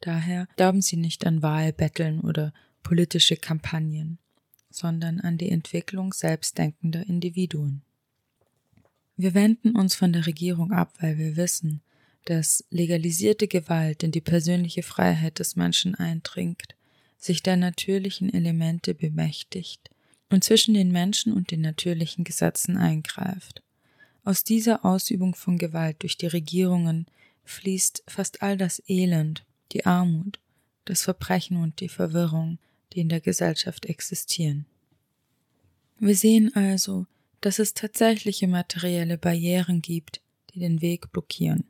Daher 0.00 0.46
glauben 0.56 0.82
sie 0.82 0.96
nicht 0.96 1.26
an 1.26 1.42
Wahlbetteln 1.42 2.20
oder 2.20 2.54
politische 2.84 3.36
Kampagnen, 3.36 4.18
sondern 4.70 5.18
an 5.18 5.36
die 5.36 5.50
Entwicklung 5.50 6.12
selbstdenkender 6.12 7.04
Individuen. 7.08 7.82
Wir 9.16 9.34
wenden 9.34 9.74
uns 9.74 9.96
von 9.96 10.12
der 10.12 10.26
Regierung 10.26 10.70
ab, 10.70 10.94
weil 11.00 11.18
wir 11.18 11.36
wissen, 11.36 11.82
dass 12.26 12.64
legalisierte 12.70 13.48
Gewalt 13.48 14.04
in 14.04 14.12
die 14.12 14.20
persönliche 14.20 14.84
Freiheit 14.84 15.40
des 15.40 15.56
Menschen 15.56 15.96
eindringt, 15.96 16.76
sich 17.18 17.42
der 17.42 17.56
natürlichen 17.56 18.32
Elemente 18.32 18.94
bemächtigt 18.94 19.90
und 20.30 20.44
zwischen 20.44 20.74
den 20.74 20.92
Menschen 20.92 21.32
und 21.32 21.50
den 21.50 21.62
natürlichen 21.62 22.22
Gesetzen 22.22 22.76
eingreift. 22.76 23.62
Aus 24.24 24.44
dieser 24.44 24.84
Ausübung 24.84 25.34
von 25.34 25.58
Gewalt 25.58 26.02
durch 26.02 26.16
die 26.16 26.28
Regierungen 26.28 27.06
fließt 27.44 28.04
fast 28.06 28.42
all 28.42 28.56
das 28.56 28.82
Elend, 28.88 29.44
die 29.72 29.84
Armut, 29.84 30.38
das 30.84 31.02
Verbrechen 31.02 31.56
und 31.56 31.80
die 31.80 31.88
Verwirrung, 31.88 32.58
die 32.92 33.00
in 33.00 33.08
der 33.08 33.20
Gesellschaft 33.20 33.86
existieren. 33.86 34.66
Wir 35.98 36.16
sehen 36.16 36.54
also, 36.54 37.06
dass 37.40 37.58
es 37.58 37.74
tatsächliche 37.74 38.46
materielle 38.46 39.18
Barrieren 39.18 39.82
gibt, 39.82 40.20
die 40.54 40.60
den 40.60 40.80
Weg 40.82 41.10
blockieren. 41.10 41.64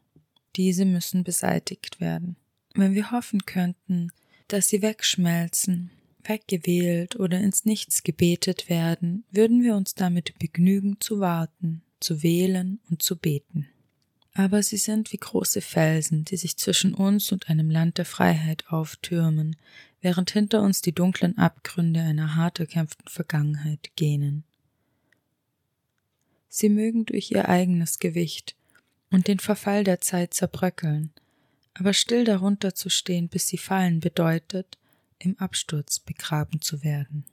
Diese 0.57 0.85
müssen 0.85 1.25
beseitigt 1.25 2.01
werden. 2.01 2.37
Wenn 2.75 2.95
wir 2.95 3.11
hoffen 3.11 3.47
könnten, 3.47 4.11
dass 4.49 4.69
sie 4.69 4.83
wegschmelzen, 4.83 5.91
weggewählt 6.25 7.17
oder 7.17 7.41
ins 7.41 7.65
Nichts 7.65 8.03
gebetet 8.03 8.69
werden, 8.69 9.25
würden 9.31 9.63
wir 9.63 9.75
uns 9.75 9.95
damit 9.95 10.39
begnügen 10.39 10.99
zu 11.01 11.21
warten, 11.21 11.83
zu 12.03 12.23
wählen 12.23 12.81
und 12.91 13.03
zu 13.03 13.17
beten. 13.17 13.69
Aber 14.35 14.63
sie 14.63 14.79
sind 14.79 15.13
wie 15.13 15.19
große 15.19 15.61
Felsen, 15.61 16.25
die 16.25 16.37
sich 16.37 16.57
zwischen 16.57 16.95
uns 16.95 17.33
und 17.33 17.51
einem 17.51 17.71
Land 17.71 17.99
der 17.99 18.07
Freiheit 18.07 18.67
auftürmen, 18.69 19.57
während 20.01 20.31
hinter 20.31 20.63
uns 20.63 20.81
die 20.81 20.93
dunklen 20.93 21.37
Abgründe 21.39 22.01
einer 22.01 22.35
hart 22.35 22.59
erkämpften 22.61 23.09
Vergangenheit 23.09 23.91
gähnen. 23.95 24.45
Sie 26.49 26.69
mögen 26.69 27.07
durch 27.07 27.31
ihr 27.31 27.49
eigenes 27.49 27.99
Gewicht 27.99 28.57
und 29.11 29.29
den 29.29 29.39
Verfall 29.39 29.85
der 29.85 30.01
Zeit 30.01 30.35
zerbröckeln, 30.35 31.13
aber 31.75 31.93
still 31.93 32.25
darunter 32.25 32.75
zu 32.75 32.89
stehen, 32.91 33.29
bis 33.29 33.49
sie 33.49 33.59
fallen, 33.59 34.01
bedeutet, 34.01 34.79
im 35.19 35.39
Absturz 35.39 35.99
begraben 35.99 36.61
zu 36.61 36.83
werden. 36.83 37.25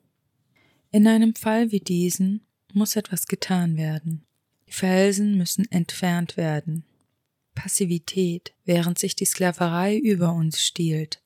In 0.91 1.07
einem 1.07 1.35
Fall 1.35 1.71
wie 1.71 1.79
diesen 1.79 2.41
muss 2.73 2.95
etwas 2.95 3.27
getan 3.27 3.77
werden. 3.77 4.25
Die 4.69 4.75
Felsen 4.75 5.35
müssen 5.35 5.65
entfernt 5.71 6.37
werden. 6.37 6.83
Passivität, 7.55 8.53
während 8.65 8.99
sich 8.99 9.15
die 9.15 9.25
Sklaverei 9.25 9.97
über 9.97 10.31
uns 10.31 10.63
stiehlt, 10.63 11.23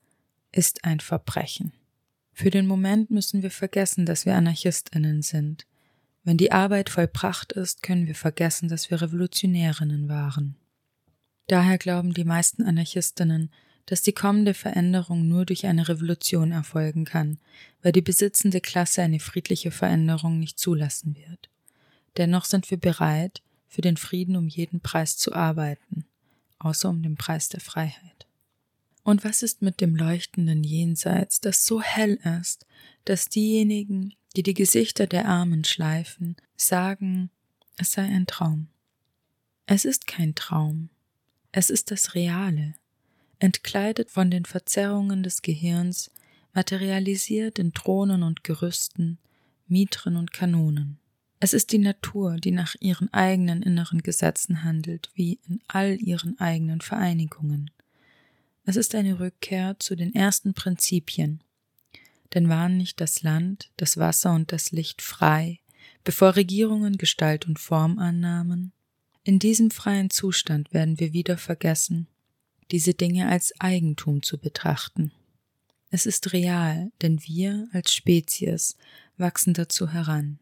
ist 0.53 0.85
ein 0.85 1.01
Verbrechen. 1.01 1.73
Für 2.31 2.51
den 2.51 2.65
Moment 2.65 3.11
müssen 3.11 3.43
wir 3.43 3.51
vergessen, 3.51 4.05
dass 4.05 4.25
wir 4.25 4.35
Anarchistinnen 4.35 5.23
sind. 5.23 5.67
Wenn 6.23 6.37
die 6.37 6.53
Arbeit 6.53 6.89
vollbracht 6.89 7.51
ist, 7.51 7.83
können 7.83 8.07
wir 8.07 8.15
vergessen, 8.15 8.69
dass 8.69 8.89
wir 8.89 9.01
Revolutionärinnen 9.01 10.07
waren. 10.07 10.55
Daher 11.47 11.77
glauben 11.77 12.13
die 12.13 12.23
meisten 12.23 12.63
Anarchistinnen, 12.63 13.51
dass 13.87 14.01
die 14.03 14.13
kommende 14.13 14.53
Veränderung 14.53 15.27
nur 15.27 15.45
durch 15.45 15.65
eine 15.65 15.89
Revolution 15.89 16.53
erfolgen 16.53 17.03
kann, 17.03 17.39
weil 17.81 17.91
die 17.91 18.01
besitzende 18.01 18.61
Klasse 18.61 19.01
eine 19.01 19.19
friedliche 19.19 19.71
Veränderung 19.71 20.39
nicht 20.39 20.57
zulassen 20.57 21.17
wird. 21.17 21.49
Dennoch 22.17 22.45
sind 22.45 22.69
wir 22.69 22.77
bereit, 22.77 23.41
für 23.67 23.81
den 23.81 23.97
Frieden 23.97 24.35
um 24.35 24.47
jeden 24.47 24.81
Preis 24.81 25.17
zu 25.17 25.33
arbeiten, 25.33 26.05
außer 26.59 26.89
um 26.89 27.01
den 27.01 27.15
Preis 27.15 27.49
der 27.49 27.59
Freiheit. 27.59 28.27
Und 29.03 29.23
was 29.23 29.43
ist 29.43 29.61
mit 29.61 29.81
dem 29.81 29.95
leuchtenden 29.95 30.63
Jenseits, 30.63 31.41
das 31.41 31.65
so 31.65 31.81
hell 31.81 32.19
ist, 32.39 32.65
dass 33.05 33.29
diejenigen, 33.29 34.13
die 34.35 34.43
die 34.43 34.53
Gesichter 34.53 35.07
der 35.07 35.27
Armen 35.27 35.63
schleifen, 35.63 36.37
sagen, 36.55 37.29
es 37.77 37.93
sei 37.93 38.03
ein 38.03 38.27
Traum. 38.27 38.67
Es 39.65 39.85
ist 39.85 40.07
kein 40.07 40.35
Traum, 40.35 40.89
es 41.51 41.69
ist 41.69 41.91
das 41.91 42.15
Reale, 42.15 42.75
entkleidet 43.39 44.09
von 44.09 44.31
den 44.31 44.45
Verzerrungen 44.45 45.23
des 45.23 45.41
Gehirns, 45.41 46.11
materialisiert 46.53 47.59
in 47.59 47.73
Thronen 47.73 48.23
und 48.23 48.43
Gerüsten, 48.43 49.17
Mitren 49.67 50.15
und 50.15 50.31
Kanonen. 50.31 50.99
Es 51.43 51.51
ist 51.51 51.73
die 51.73 51.77
Natur, 51.77 52.37
die 52.37 52.51
nach 52.51 52.73
ihren 52.79 53.13
eigenen 53.13 53.63
inneren 53.63 54.01
Gesetzen 54.01 54.63
handelt, 54.63 55.09
wie 55.13 55.41
in 55.45 55.59
all 55.67 56.01
ihren 56.01 56.39
eigenen 56.39 56.79
Vereinigungen. 56.79 57.69
Es 58.63 58.77
ist 58.77 58.95
eine 58.95 59.19
Rückkehr 59.19 59.75
zu 59.77 59.97
den 59.97 60.15
ersten 60.15 60.53
Prinzipien. 60.53 61.43
Denn 62.33 62.47
waren 62.47 62.77
nicht 62.77 63.01
das 63.01 63.23
Land, 63.23 63.71
das 63.75 63.97
Wasser 63.97 64.33
und 64.33 64.53
das 64.53 64.71
Licht 64.71 65.01
frei, 65.01 65.59
bevor 66.05 66.37
Regierungen 66.37 66.97
Gestalt 66.97 67.45
und 67.45 67.59
Form 67.59 67.99
annahmen? 67.99 68.71
In 69.25 69.37
diesem 69.37 69.69
freien 69.69 70.09
Zustand 70.09 70.73
werden 70.73 70.97
wir 71.01 71.11
wieder 71.11 71.37
vergessen, 71.37 72.07
diese 72.71 72.93
Dinge 72.93 73.27
als 73.27 73.51
Eigentum 73.59 74.23
zu 74.23 74.37
betrachten. 74.37 75.11
Es 75.89 76.05
ist 76.05 76.31
real, 76.31 76.93
denn 77.01 77.21
wir 77.21 77.67
als 77.73 77.93
Spezies 77.93 78.77
wachsen 79.17 79.53
dazu 79.53 79.89
heran. 79.89 80.39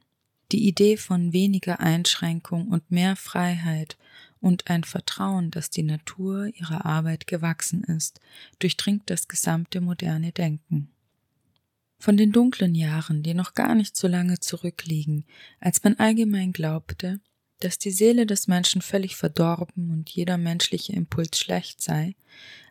Die 0.52 0.68
Idee 0.68 0.98
von 0.98 1.32
weniger 1.32 1.80
Einschränkung 1.80 2.68
und 2.68 2.92
mehr 2.92 3.16
Freiheit 3.16 3.98
und 4.42 4.70
ein 4.70 4.84
Vertrauen, 4.84 5.50
dass 5.50 5.70
die 5.70 5.84
Natur 5.84 6.48
ihrer 6.48 6.86
Arbeit 6.86 7.26
gewachsen 7.26 7.84
ist, 7.86 8.20
durchdringt 8.60 9.04
das 9.06 9.30
gesamte 9.30 9.80
moderne 9.80 10.34
Denken. 10.34 10.90
Von 12.00 12.18
den 12.18 12.32
dunklen 12.32 12.76
Jahren, 12.76 13.24
die 13.24 13.34
noch 13.34 13.54
gar 13.54 13.76
nicht 13.76 13.96
so 13.96 14.08
lange 14.08 14.40
zurückliegen, 14.40 15.26
als 15.60 15.84
man 15.84 15.96
allgemein 15.96 16.52
glaubte, 16.52 17.22
dass 17.60 17.78
die 17.78 17.92
Seele 17.92 18.26
des 18.26 18.48
Menschen 18.48 18.82
völlig 18.82 19.16
verdorben 19.16 19.92
und 19.92 20.10
jeder 20.10 20.38
menschliche 20.38 20.94
Impuls 20.94 21.38
schlecht 21.38 21.82
sei, 21.82 22.16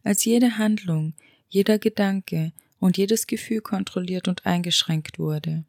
als 0.02 0.24
jede 0.24 0.58
Handlung, 0.58 1.14
jeder 1.48 1.78
Gedanke 1.78 2.52
und 2.80 2.98
jedes 2.98 3.26
Gefühl 3.26 3.60
kontrolliert 3.60 4.26
und 4.26 4.46
eingeschränkt 4.46 5.18
wurde, 5.18 5.64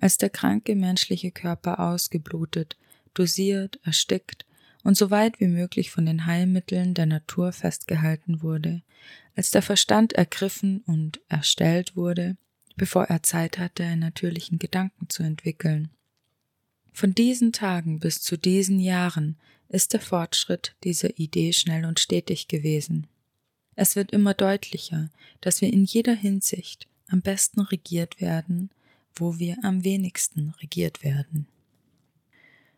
als 0.00 0.18
der 0.18 0.30
kranke 0.30 0.74
menschliche 0.74 1.30
Körper 1.30 1.80
ausgeblutet, 1.80 2.76
dosiert, 3.14 3.80
erstickt 3.84 4.44
und 4.82 4.96
so 4.96 5.10
weit 5.10 5.40
wie 5.40 5.48
möglich 5.48 5.90
von 5.90 6.06
den 6.06 6.26
Heilmitteln 6.26 6.94
der 6.94 7.06
Natur 7.06 7.52
festgehalten 7.52 8.42
wurde, 8.42 8.82
als 9.34 9.50
der 9.50 9.62
Verstand 9.62 10.12
ergriffen 10.12 10.82
und 10.86 11.20
erstellt 11.28 11.96
wurde, 11.96 12.36
bevor 12.76 13.04
er 13.04 13.22
Zeit 13.22 13.58
hatte, 13.58 13.84
einen 13.84 14.00
natürlichen 14.00 14.58
Gedanken 14.58 15.08
zu 15.08 15.22
entwickeln, 15.22 15.90
von 16.96 17.14
diesen 17.14 17.52
Tagen 17.52 18.00
bis 18.00 18.22
zu 18.22 18.38
diesen 18.38 18.80
Jahren 18.80 19.36
ist 19.68 19.92
der 19.92 20.00
Fortschritt 20.00 20.74
dieser 20.82 21.18
Idee 21.18 21.52
schnell 21.52 21.84
und 21.84 22.00
stetig 22.00 22.48
gewesen. 22.48 23.06
Es 23.74 23.96
wird 23.96 24.12
immer 24.12 24.32
deutlicher, 24.32 25.10
dass 25.42 25.60
wir 25.60 25.70
in 25.70 25.84
jeder 25.84 26.14
Hinsicht 26.14 26.88
am 27.08 27.20
besten 27.20 27.60
regiert 27.60 28.22
werden, 28.22 28.70
wo 29.16 29.38
wir 29.38 29.56
am 29.62 29.84
wenigsten 29.84 30.54
regiert 30.60 31.02
werden. 31.02 31.48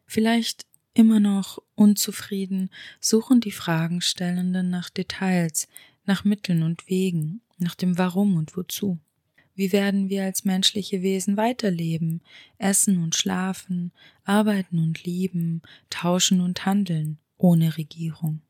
Vielleicht 0.07 0.67
immer 0.95 1.21
noch 1.21 1.63
unzufrieden 1.75 2.71
suchen 3.01 3.41
die 3.41 3.53
Fragenstellenden 3.53 4.71
nach 4.71 4.91
Details, 4.91 5.69
nach 6.07 6.25
Mitteln 6.25 6.63
und 6.63 6.89
Wegen, 6.89 7.43
nach 7.59 7.75
dem 7.75 7.99
Warum 7.99 8.37
und 8.37 8.57
Wozu. 8.57 8.99
Wie 9.55 9.73
werden 9.73 10.09
wir 10.09 10.25
als 10.25 10.45
menschliche 10.45 11.03
Wesen 11.03 11.37
weiterleben, 11.37 12.23
essen 12.59 13.03
und 13.03 13.17
schlafen, 13.17 13.93
arbeiten 14.25 14.79
und 14.79 15.05
lieben, 15.05 15.63
tauschen 15.91 16.41
und 16.41 16.65
handeln, 16.65 17.19
ohne 17.37 17.77
Regierung? 17.77 18.41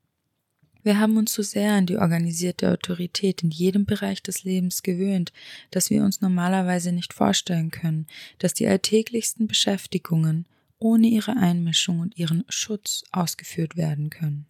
Wir 0.89 0.99
haben 0.99 1.19
uns 1.19 1.35
so 1.35 1.43
sehr 1.43 1.75
an 1.75 1.85
die 1.85 1.99
organisierte 1.99 2.73
Autorität 2.73 3.43
in 3.43 3.51
jedem 3.51 3.85
Bereich 3.85 4.23
des 4.23 4.45
Lebens 4.45 4.83
gewöhnt, 4.83 5.35
dass 5.71 5.91
wir 5.91 6.03
uns 6.03 6.23
normalerweise 6.23 6.93
nicht 6.93 7.13
vorstellen 7.13 7.71
können, 7.71 8.07
dass 8.39 8.55
die 8.55 8.67
alltäglichsten 8.67 9.49
Beschäftigungen 9.49 10.47
ohne 10.79 11.09
ihre 11.09 11.37
Einmischung 11.37 12.01
und 12.01 12.17
ihren 12.17 12.47
Schutz 12.49 13.05
ausgeführt 13.13 13.77
werden 13.77 14.09
können. 14.09 14.47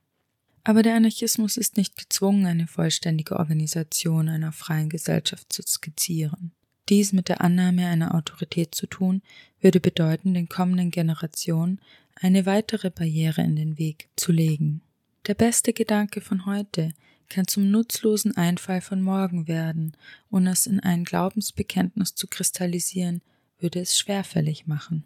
Aber 0.63 0.85
der 0.85 0.95
Anarchismus 0.95 1.57
ist 1.57 1.77
nicht 1.77 1.97
gezwungen, 1.97 2.47
eine 2.47 2.69
vollständige 2.69 3.35
Organisation 3.35 4.29
einer 4.29 4.53
freien 4.53 4.91
Gesellschaft 4.91 5.53
zu 5.53 5.63
skizzieren. 5.63 6.53
Dies 6.89 7.13
mit 7.13 7.29
der 7.29 7.41
Annahme 7.41 7.89
einer 7.89 8.15
Autorität 8.15 8.77
zu 8.77 8.87
tun, 8.87 9.23
würde 9.61 9.81
bedeuten, 9.81 10.35
den 10.35 10.49
kommenden 10.49 10.93
Generationen 10.93 11.81
eine 12.15 12.47
weitere 12.47 12.91
Barriere 12.91 13.43
in 13.43 13.57
den 13.57 13.77
Weg 13.77 14.09
zu 14.15 14.31
legen. 14.31 14.83
Der 15.29 15.35
beste 15.35 15.75
Gedanke 15.75 16.23
von 16.23 16.47
heute 16.47 16.95
kann 17.29 17.47
zum 17.47 17.71
nutzlosen 17.71 18.35
Einfall 18.39 18.81
von 18.81 19.03
morgen 19.03 19.47
werden, 19.47 19.95
und 20.31 20.47
es 20.47 20.67
in 20.67 20.81
ein 20.81 21.05
Glaubensbekenntnis 21.05 22.15
zu 22.15 22.29
kristallisieren, 22.29 23.21
würde 23.59 23.81
es 23.81 23.99
schwerfällig 23.99 24.67
machen. 24.67 25.05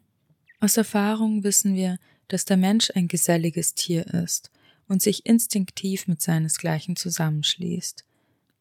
Aus 0.60 0.76
Erfahrung 0.76 1.42
wissen 1.42 1.74
wir, 1.74 1.98
dass 2.28 2.44
der 2.44 2.56
Mensch 2.56 2.92
ein 2.94 3.08
geselliges 3.08 3.74
Tier 3.74 4.06
ist 4.06 4.52
und 4.86 5.02
sich 5.02 5.26
instinktiv 5.26 6.06
mit 6.06 6.22
seinesgleichen 6.22 6.94
zusammenschließt, 6.94 8.04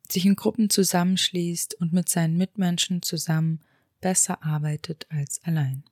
sich 0.09 0.25
in 0.25 0.35
Gruppen 0.35 0.71
zusammenschließt 0.71 1.75
und 1.75 1.93
mit 1.93 2.09
seinen 2.09 2.37
Mitmenschen 2.37 3.03
zusammen 3.03 3.59
besser 4.01 4.43
arbeitet 4.43 5.05
als 5.09 5.39
allein. 5.43 5.83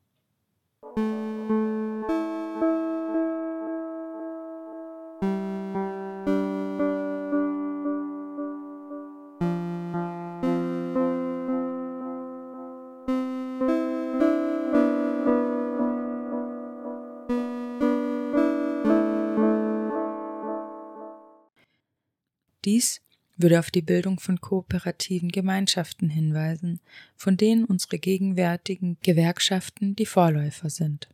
Dies 22.69 23.01
würde 23.35 23.57
auf 23.57 23.71
die 23.71 23.81
Bildung 23.81 24.19
von 24.19 24.41
kooperativen 24.41 25.29
Gemeinschaften 25.29 26.07
hinweisen, 26.07 26.79
von 27.15 27.35
denen 27.35 27.65
unsere 27.65 27.97
gegenwärtigen 27.97 28.97
Gewerkschaften 29.01 29.95
die 29.95 30.05
Vorläufer 30.05 30.69
sind. 30.69 31.09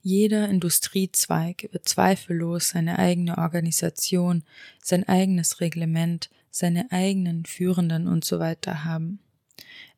Jeder 0.00 0.48
Industriezweig 0.48 1.68
wird 1.72 1.86
zweifellos 1.86 2.70
seine 2.70 2.98
eigene 2.98 3.36
Organisation, 3.36 4.44
sein 4.82 5.06
eigenes 5.06 5.60
Reglement, 5.60 6.30
seine 6.50 6.90
eigenen 6.90 7.44
Führenden 7.44 8.08
usw. 8.08 8.54
So 8.64 8.72
haben. 8.72 9.18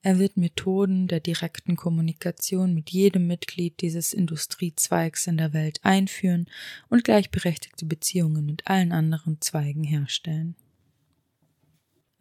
Er 0.03 0.19
wird 0.19 0.37
Methoden 0.37 1.07
der 1.07 1.21
direkten 1.21 1.77
Kommunikation 1.77 2.75
mit 2.75 2.91
jedem 2.91 3.29
Mitglied 3.29 3.81
dieses 3.81 4.13
Industriezweigs 4.13 5.29
in 5.29 5.37
der 5.37 5.53
Welt 5.53 5.79
einführen 5.85 6.47
und 6.89 7.05
gleichberechtigte 7.05 7.85
Beziehungen 7.85 8.45
mit 8.45 8.67
allen 8.67 8.91
anderen 8.91 9.41
Zweigen 9.41 9.85
herstellen. 9.85 10.57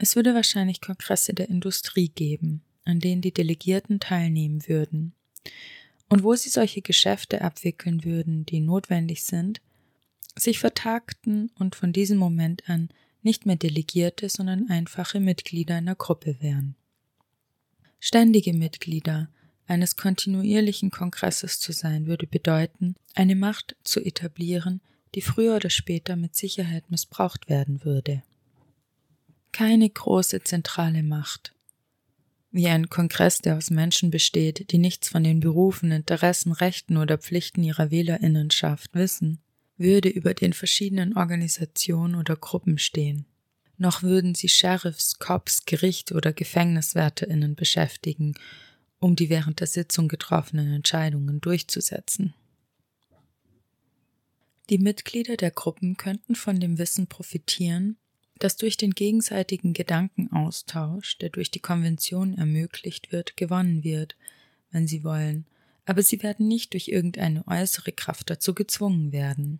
Es 0.01 0.15
würde 0.15 0.33
wahrscheinlich 0.33 0.79
Kongresse 0.79 1.33
der 1.33 1.49
Industrie 1.49 2.07
geben, 2.07 2.63
an 2.85 3.01
denen 3.01 3.21
die 3.21 3.33
Delegierten 3.33 3.99
teilnehmen 3.99 4.65
würden 4.67 5.13
und 6.07 6.23
wo 6.23 6.33
sie 6.35 6.49
solche 6.49 6.81
Geschäfte 6.81 7.41
abwickeln 7.41 8.05
würden, 8.05 8.45
die 8.45 8.61
notwendig 8.61 9.23
sind, 9.23 9.61
sich 10.37 10.57
vertagten 10.57 11.51
und 11.59 11.75
von 11.75 11.91
diesem 11.91 12.17
Moment 12.17 12.67
an 12.69 12.89
nicht 13.21 13.45
mehr 13.45 13.57
Delegierte, 13.57 14.29
sondern 14.29 14.69
einfache 14.69 15.19
Mitglieder 15.19 15.75
einer 15.75 15.95
Gruppe 15.95 16.37
wären. 16.39 16.75
Ständige 17.99 18.53
Mitglieder 18.53 19.29
eines 19.67 19.97
kontinuierlichen 19.97 20.91
Kongresses 20.91 21.59
zu 21.59 21.73
sein, 21.73 22.07
würde 22.07 22.25
bedeuten, 22.25 22.95
eine 23.15 23.35
Macht 23.35 23.75
zu 23.83 23.99
etablieren, 23.99 24.79
die 25.13 25.21
früher 25.21 25.57
oder 25.57 25.69
später 25.69 26.15
mit 26.15 26.35
Sicherheit 26.35 26.89
missbraucht 26.89 27.49
werden 27.49 27.83
würde. 27.83 28.23
Keine 29.51 29.89
große 29.89 30.41
zentrale 30.43 31.03
Macht, 31.03 31.53
wie 32.51 32.67
ein 32.67 32.89
Kongress, 32.89 33.39
der 33.39 33.57
aus 33.57 33.69
Menschen 33.69 34.09
besteht, 34.09 34.71
die 34.71 34.77
nichts 34.77 35.09
von 35.09 35.23
den 35.23 35.39
Berufen, 35.39 35.91
Interessen, 35.91 36.51
Rechten 36.51 36.97
oder 36.97 37.17
Pflichten 37.17 37.63
ihrer 37.63 37.91
Wählerinnenschaft 37.91 38.93
wissen, 38.93 39.39
würde 39.77 40.09
über 40.09 40.33
den 40.33 40.53
verschiedenen 40.53 41.15
Organisationen 41.15 42.15
oder 42.15 42.35
Gruppen 42.35 42.77
stehen. 42.77 43.25
Noch 43.77 44.03
würden 44.03 44.35
sie 44.35 44.49
Sheriffs, 44.49 45.19
Cops, 45.19 45.65
Gericht 45.65 46.11
oder 46.11 46.33
Gefängniswärterinnen 46.33 47.55
beschäftigen, 47.55 48.33
um 48.99 49.15
die 49.15 49.29
während 49.29 49.59
der 49.59 49.67
Sitzung 49.67 50.07
getroffenen 50.07 50.73
Entscheidungen 50.73 51.39
durchzusetzen. 51.39 52.33
Die 54.69 54.79
Mitglieder 54.79 55.37
der 55.37 55.51
Gruppen 55.51 55.97
könnten 55.97 56.35
von 56.35 56.59
dem 56.59 56.77
Wissen 56.77 57.07
profitieren, 57.07 57.97
das 58.39 58.55
durch 58.55 58.77
den 58.77 58.91
gegenseitigen 58.91 59.73
Gedankenaustausch, 59.73 61.17
der 61.17 61.29
durch 61.29 61.51
die 61.51 61.59
Konvention 61.59 62.37
ermöglicht 62.37 63.11
wird, 63.11 63.37
gewonnen 63.37 63.83
wird, 63.83 64.15
wenn 64.71 64.87
sie 64.87 65.03
wollen, 65.03 65.45
aber 65.85 66.01
sie 66.03 66.23
werden 66.23 66.47
nicht 66.47 66.73
durch 66.73 66.87
irgendeine 66.87 67.45
äußere 67.47 67.91
Kraft 67.91 68.29
dazu 68.29 68.53
gezwungen 68.53 69.11
werden. 69.11 69.59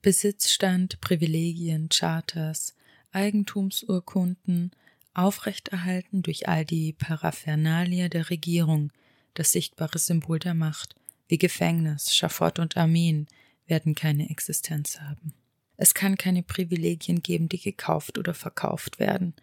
Besitzstand, 0.00 1.00
Privilegien, 1.00 1.88
Charters, 1.88 2.74
Eigentumsurkunden, 3.12 4.72
aufrechterhalten 5.14 6.22
durch 6.22 6.48
all 6.48 6.64
die 6.64 6.92
Paraphernalia 6.92 8.08
der 8.08 8.30
Regierung, 8.30 8.90
das 9.34 9.52
sichtbare 9.52 9.98
Symbol 9.98 10.38
der 10.38 10.54
Macht, 10.54 10.96
wie 11.28 11.38
Gefängnis, 11.38 12.16
Schafott 12.16 12.58
und 12.58 12.76
Armeen, 12.76 13.28
werden 13.66 13.94
keine 13.94 14.30
Existenz 14.30 15.00
haben. 15.00 15.34
Es 15.82 15.94
kann 15.94 16.16
keine 16.16 16.44
Privilegien 16.44 17.24
geben, 17.24 17.48
die 17.48 17.58
gekauft 17.58 18.16
oder 18.16 18.34
verkauft 18.34 19.00
werden 19.00 19.34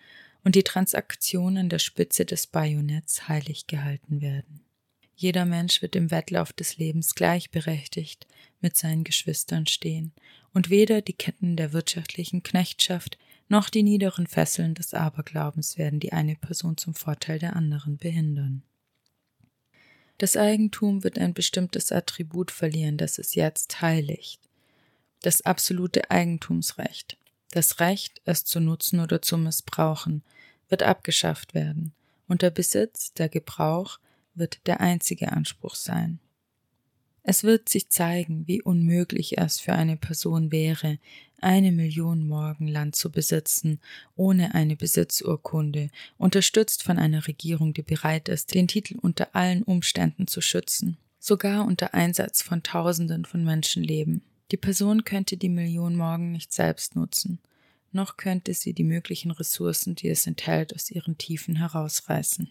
und 0.46 0.56
die 0.56 0.64
Transaktionen 0.64 1.68
der 1.68 1.80
Spitze 1.80 2.24
des 2.24 2.48
Bajonetts 2.48 3.28
heilig 3.28 3.68
gehalten 3.68 4.22
werden. 4.22 4.62
Jeder 5.18 5.44
Mensch 5.44 5.82
wird 5.82 5.98
im 5.98 6.12
Wettlauf 6.12 6.54
des 6.54 6.78
Lebens 6.78 7.14
gleichberechtigt 7.14 8.26
mit 8.62 8.78
seinen 8.78 9.04
Geschwistern 9.04 9.68
stehen, 9.68 10.14
und 10.54 10.70
weder 10.70 11.02
die 11.02 11.12
Ketten 11.12 11.58
der 11.58 11.74
wirtschaftlichen 11.74 12.42
Knechtschaft 12.42 13.18
noch 13.50 13.70
die 13.70 13.84
niederen 13.84 14.26
Fesseln 14.26 14.76
des 14.76 14.94
Aberglaubens 14.94 15.78
werden 15.78 16.00
die 16.00 16.14
eine 16.14 16.38
Person 16.38 16.78
zum 16.78 16.96
Vorteil 16.96 17.40
der 17.40 17.54
anderen 17.58 17.98
behindern. 17.98 18.64
Das 20.18 20.38
Eigentum 20.38 21.04
wird 21.04 21.20
ein 21.20 21.34
bestimmtes 21.34 21.92
Attribut 21.92 22.50
verlieren, 22.50 22.96
das 22.96 23.20
es 23.20 23.36
jetzt 23.36 23.82
heiligt 23.82 24.49
das 25.22 25.42
absolute 25.42 26.10
Eigentumsrecht, 26.12 27.18
das 27.52 27.80
Recht, 27.80 28.22
es 28.26 28.46
zu 28.46 28.60
nutzen 28.60 29.00
oder 29.00 29.22
zu 29.22 29.38
missbrauchen, 29.38 30.24
wird 30.70 30.84
abgeschafft 30.84 31.54
werden, 31.54 31.94
und 32.28 32.42
der 32.42 32.52
Besitz, 32.52 33.14
der 33.14 33.30
Gebrauch 33.30 34.00
wird 34.36 34.66
der 34.68 34.82
einzige 34.82 35.32
Anspruch 35.32 35.76
sein. 35.76 36.20
Es 37.24 37.44
wird 37.44 37.70
sich 37.70 37.90
zeigen, 37.90 38.48
wie 38.48 38.62
unmöglich 38.62 39.38
es 39.38 39.60
für 39.60 39.74
eine 39.74 39.98
Person 39.98 40.52
wäre, 40.52 41.00
eine 41.42 41.72
Million 41.72 42.28
Morgen 42.28 42.68
Land 42.68 42.96
zu 42.96 43.12
besitzen, 43.12 43.80
ohne 44.16 44.56
eine 44.56 44.76
Besitzurkunde, 44.76 45.90
unterstützt 46.18 46.84
von 46.84 46.98
einer 46.98 47.28
Regierung, 47.28 47.74
die 47.74 47.82
bereit 47.82 48.30
ist, 48.30 48.54
den 48.54 48.68
Titel 48.68 48.98
unter 49.00 49.36
allen 49.36 49.64
Umständen 49.64 50.28
zu 50.28 50.42
schützen, 50.42 50.98
sogar 51.20 51.66
unter 51.66 51.94
Einsatz 51.94 52.42
von 52.42 52.64
Tausenden 52.64 53.26
von 53.26 53.44
Menschenleben. 53.44 54.22
Die 54.52 54.58
Person 54.58 55.04
könnte 55.04 55.38
die 55.38 55.50
Million 55.50 55.96
morgen 55.96 56.32
nicht 56.32 56.52
selbst 56.52 56.96
nutzen, 56.96 57.40
noch 57.92 58.18
könnte 58.18 58.54
sie 58.54 58.74
die 58.74 58.84
möglichen 58.84 59.32
Ressourcen, 59.32 59.96
die 59.96 60.10
es 60.10 60.26
enthält, 60.26 60.74
aus 60.74 60.90
ihren 60.90 61.18
Tiefen 61.18 61.56
herausreißen. 61.58 62.50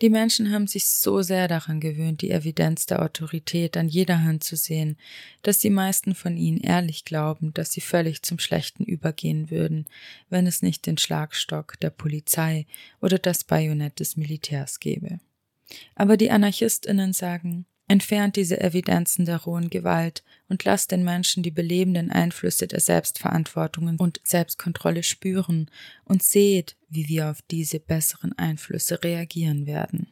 Die 0.00 0.10
Menschen 0.10 0.52
haben 0.52 0.68
sich 0.68 0.86
so 0.86 1.22
sehr 1.22 1.48
daran 1.48 1.80
gewöhnt, 1.80 2.22
die 2.22 2.30
Evidenz 2.30 2.86
der 2.86 3.02
Autorität 3.02 3.76
an 3.76 3.88
jeder 3.88 4.22
Hand 4.22 4.44
zu 4.44 4.54
sehen, 4.54 4.96
dass 5.42 5.58
die 5.58 5.70
meisten 5.70 6.14
von 6.14 6.36
ihnen 6.36 6.58
ehrlich 6.58 7.04
glauben, 7.04 7.52
dass 7.52 7.72
sie 7.72 7.80
völlig 7.80 8.22
zum 8.22 8.38
Schlechten 8.38 8.84
übergehen 8.84 9.50
würden, 9.50 9.86
wenn 10.30 10.46
es 10.46 10.62
nicht 10.62 10.86
den 10.86 10.98
Schlagstock 10.98 11.80
der 11.80 11.90
Polizei 11.90 12.66
oder 13.00 13.18
das 13.18 13.42
Bajonett 13.42 13.98
des 13.98 14.16
Militärs 14.16 14.78
gäbe. 14.78 15.18
Aber 15.96 16.16
die 16.16 16.30
Anarchistinnen 16.30 17.12
sagen, 17.12 17.66
Entfernt 17.88 18.36
diese 18.36 18.60
Evidenzen 18.60 19.24
der 19.24 19.38
rohen 19.38 19.70
Gewalt 19.70 20.22
und 20.48 20.64
lasst 20.64 20.92
den 20.92 21.04
Menschen 21.04 21.42
die 21.42 21.50
belebenden 21.50 22.10
Einflüsse 22.10 22.66
der 22.66 22.80
Selbstverantwortung 22.80 23.96
und 23.98 24.20
Selbstkontrolle 24.24 25.02
spüren 25.02 25.70
und 26.04 26.22
seht, 26.22 26.76
wie 26.88 27.08
wir 27.08 27.30
auf 27.30 27.42
diese 27.42 27.80
besseren 27.80 28.36
Einflüsse 28.38 29.02
reagieren 29.02 29.66
werden. 29.66 30.08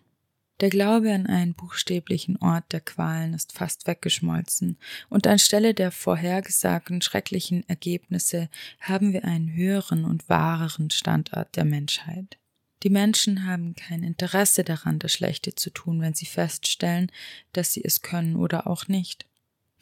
Der 0.61 0.71
Glaube 0.71 1.13
an 1.13 1.27
einen 1.27 1.53
buchstäblichen 1.53 2.39
Ort 2.39 2.73
der 2.73 2.81
Qualen 2.81 3.35
ist 3.35 3.53
fast 3.53 3.87
weggeschmolzen, 3.87 4.79
und 5.11 5.27
anstelle 5.27 5.75
der 5.75 5.91
vorhergesagten 5.91 7.03
schrecklichen 7.03 7.69
Ergebnisse 7.69 8.49
haben 8.81 9.13
wir 9.13 9.25
einen 9.25 9.53
höheren 9.53 10.07
und 10.07 10.29
wahreren 10.31 10.91
Standort 10.91 11.57
der 11.57 11.67
Menschheit. 11.67 12.39
Die 12.83 12.91
Menschen 12.91 13.47
haben 13.47 13.75
kein 13.75 14.03
Interesse 14.03 14.65
daran, 14.65 14.99
das 14.99 15.13
Schlechte 15.13 15.55
zu 15.55 15.71
tun, 15.71 16.01
wenn 16.01 16.15
sie 16.15 16.27
feststellen, 16.27 17.13
dass 17.53 17.73
sie 17.73 17.85
es 17.85 18.01
können 18.01 18.37
oder 18.37 18.67
auch 18.67 18.89
nicht. 18.89 19.27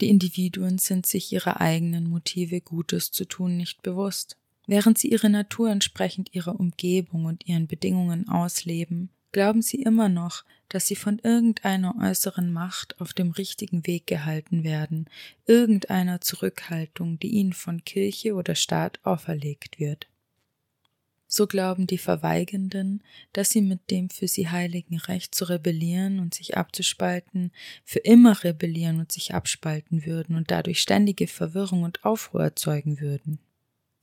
Die 0.00 0.08
Individuen 0.08 0.78
sind 0.78 1.06
sich 1.06 1.32
ihrer 1.32 1.60
eigenen 1.60 2.08
Motive 2.08 2.60
Gutes 2.60 3.12
zu 3.12 3.24
tun 3.24 3.56
nicht 3.56 3.82
bewusst. 3.82 4.36
Während 4.66 4.98
sie 4.98 5.10
ihre 5.10 5.30
Natur 5.30 5.70
entsprechend 5.70 6.34
ihrer 6.34 6.58
Umgebung 6.58 7.26
und 7.26 7.46
ihren 7.46 7.66
Bedingungen 7.66 8.28
ausleben, 8.28 9.10
glauben 9.32 9.62
sie 9.62 9.82
immer 9.82 10.08
noch, 10.08 10.44
dass 10.68 10.86
sie 10.86 10.96
von 10.96 11.18
irgendeiner 11.18 11.94
äußeren 12.00 12.52
Macht 12.52 13.00
auf 13.00 13.12
dem 13.12 13.30
richtigen 13.30 13.86
Weg 13.86 14.06
gehalten 14.06 14.64
werden, 14.64 15.06
irgendeiner 15.46 16.20
Zurückhaltung, 16.20 17.18
die 17.18 17.28
ihnen 17.28 17.52
von 17.52 17.84
Kirche 17.84 18.34
oder 18.34 18.54
Staat 18.54 19.00
auferlegt 19.04 19.78
wird. 19.78 20.08
So 21.36 21.48
glauben 21.48 21.88
die 21.88 21.98
Verweigenden, 21.98 23.02
dass 23.32 23.50
sie 23.50 23.60
mit 23.60 23.90
dem 23.90 24.08
für 24.08 24.28
sie 24.28 24.50
heiligen 24.50 24.98
Recht 24.98 25.34
zu 25.34 25.48
rebellieren 25.48 26.20
und 26.20 26.32
sich 26.32 26.56
abzuspalten, 26.56 27.50
für 27.84 27.98
immer 27.98 28.44
rebellieren 28.44 29.00
und 29.00 29.10
sich 29.10 29.34
abspalten 29.34 30.06
würden 30.06 30.36
und 30.36 30.52
dadurch 30.52 30.80
ständige 30.80 31.26
Verwirrung 31.26 31.82
und 31.82 32.04
Aufruhr 32.04 32.44
erzeugen 32.44 33.00
würden. 33.00 33.40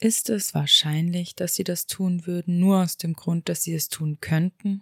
Ist 0.02 0.30
es 0.30 0.54
wahrscheinlich, 0.54 1.34
dass 1.34 1.56
sie 1.56 1.64
das 1.64 1.88
tun 1.88 2.28
würden, 2.28 2.60
nur 2.60 2.84
aus 2.84 2.98
dem 2.98 3.14
Grund, 3.14 3.48
dass 3.48 3.64
sie 3.64 3.76
es 3.76 3.88
tun 3.88 4.18
könnten? 4.20 4.82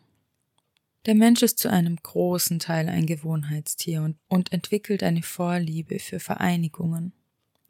Der 1.06 1.14
Mensch 1.14 1.44
ist 1.44 1.60
zu 1.60 1.70
einem 1.70 1.98
großen 1.98 2.58
Teil 2.58 2.90
ein 2.90 3.06
Gewohnheitstier 3.06 4.02
und, 4.02 4.18
und 4.28 4.52
entwickelt 4.52 5.04
eine 5.04 5.22
Vorliebe 5.22 6.00
für 6.00 6.20
Vereinigungen. 6.20 7.14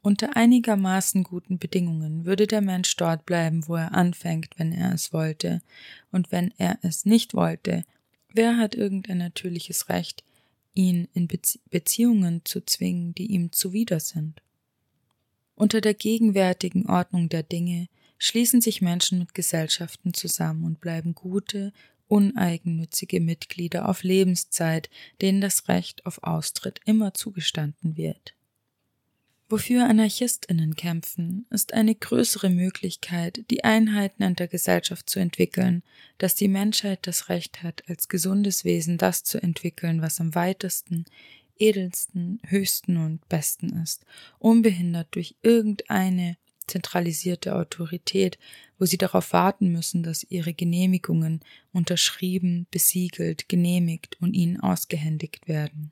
Unter 0.02 0.34
einigermaßen 0.34 1.24
guten 1.24 1.58
Bedingungen 1.58 2.24
würde 2.24 2.46
der 2.46 2.62
Mensch 2.62 2.96
dort 2.96 3.26
bleiben, 3.26 3.68
wo 3.68 3.74
er 3.74 3.92
anfängt, 3.92 4.58
wenn 4.58 4.72
er 4.72 4.94
es 4.94 5.12
wollte, 5.12 5.60
und 6.10 6.32
wenn 6.32 6.54
er 6.56 6.78
es 6.82 7.04
nicht 7.04 7.34
wollte, 7.34 7.84
wer 8.32 8.56
hat 8.56 8.74
irgendein 8.74 9.18
natürliches 9.18 9.90
Recht, 9.90 10.24
ihn 10.72 11.08
in 11.12 11.26
Bezie 11.28 11.60
Beziehungen 11.68 12.42
zu 12.44 12.64
zwingen, 12.64 13.14
die 13.14 13.26
ihm 13.26 13.52
zuwider 13.52 14.00
sind? 14.00 14.40
Unter 15.54 15.82
der 15.82 15.92
gegenwärtigen 15.92 16.88
Ordnung 16.88 17.28
der 17.28 17.42
Dinge 17.42 17.88
schließen 18.16 18.62
sich 18.62 18.80
Menschen 18.80 19.18
mit 19.18 19.34
Gesellschaften 19.34 20.14
zusammen 20.14 20.64
und 20.64 20.80
bleiben 20.80 21.14
gute, 21.14 21.74
uneigennützige 22.08 23.20
Mitglieder 23.20 23.86
auf 23.86 24.02
Lebenszeit, 24.02 24.88
denen 25.20 25.42
das 25.42 25.68
Recht 25.68 26.06
auf 26.06 26.22
Austritt 26.22 26.80
immer 26.86 27.12
zugestanden 27.12 27.98
wird. 27.98 28.34
Wofür 29.52 29.88
Anarchistinnen 29.88 30.76
kämpfen, 30.76 31.44
ist 31.50 31.74
eine 31.74 31.96
größere 31.96 32.50
Möglichkeit, 32.50 33.44
die 33.50 33.64
Einheiten 33.64 34.22
in 34.22 34.36
der 34.36 34.46
Gesellschaft 34.46 35.10
zu 35.10 35.18
entwickeln, 35.18 35.82
dass 36.18 36.36
die 36.36 36.46
Menschheit 36.46 37.00
das 37.02 37.28
Recht 37.28 37.64
hat, 37.64 37.82
als 37.88 38.08
gesundes 38.08 38.64
Wesen 38.64 38.96
das 38.96 39.24
zu 39.24 39.42
entwickeln, 39.42 40.02
was 40.02 40.20
am 40.20 40.36
weitesten, 40.36 41.04
edelsten, 41.58 42.38
höchsten 42.46 42.96
und 42.96 43.28
besten 43.28 43.82
ist, 43.82 44.04
unbehindert 44.38 45.08
durch 45.10 45.34
irgendeine 45.42 46.36
zentralisierte 46.68 47.56
Autorität, 47.56 48.38
wo 48.78 48.84
sie 48.84 48.98
darauf 48.98 49.32
warten 49.32 49.72
müssen, 49.72 50.04
dass 50.04 50.22
ihre 50.22 50.54
Genehmigungen 50.54 51.40
unterschrieben, 51.72 52.68
besiegelt, 52.70 53.48
genehmigt 53.48 54.16
und 54.20 54.34
ihnen 54.34 54.60
ausgehändigt 54.60 55.48
werden 55.48 55.90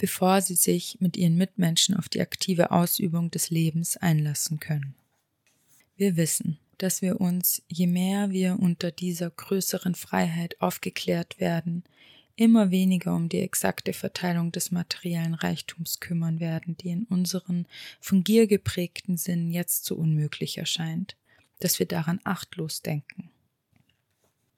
bevor 0.00 0.40
sie 0.40 0.54
sich 0.54 0.96
mit 1.00 1.18
ihren 1.18 1.36
Mitmenschen 1.36 1.94
auf 1.94 2.08
die 2.08 2.22
aktive 2.22 2.70
Ausübung 2.70 3.30
des 3.30 3.50
Lebens 3.50 3.98
einlassen 3.98 4.58
können. 4.58 4.94
Wir 5.96 6.16
wissen, 6.16 6.58
dass 6.78 7.02
wir 7.02 7.20
uns, 7.20 7.62
je 7.68 7.86
mehr 7.86 8.30
wir 8.30 8.58
unter 8.58 8.90
dieser 8.90 9.28
größeren 9.28 9.94
Freiheit 9.94 10.58
aufgeklärt 10.62 11.38
werden, 11.38 11.84
immer 12.34 12.70
weniger 12.70 13.14
um 13.14 13.28
die 13.28 13.40
exakte 13.40 13.92
Verteilung 13.92 14.52
des 14.52 14.70
materiellen 14.70 15.34
Reichtums 15.34 16.00
kümmern 16.00 16.40
werden, 16.40 16.78
die 16.78 16.88
in 16.88 17.04
unseren 17.04 17.66
von 18.00 18.24
Gier 18.24 18.46
geprägten 18.46 19.18
Sinnen 19.18 19.50
jetzt 19.50 19.84
so 19.84 19.96
unmöglich 19.96 20.56
erscheint, 20.56 21.16
dass 21.58 21.78
wir 21.78 21.86
daran 21.86 22.20
achtlos 22.24 22.80
denken. 22.80 23.29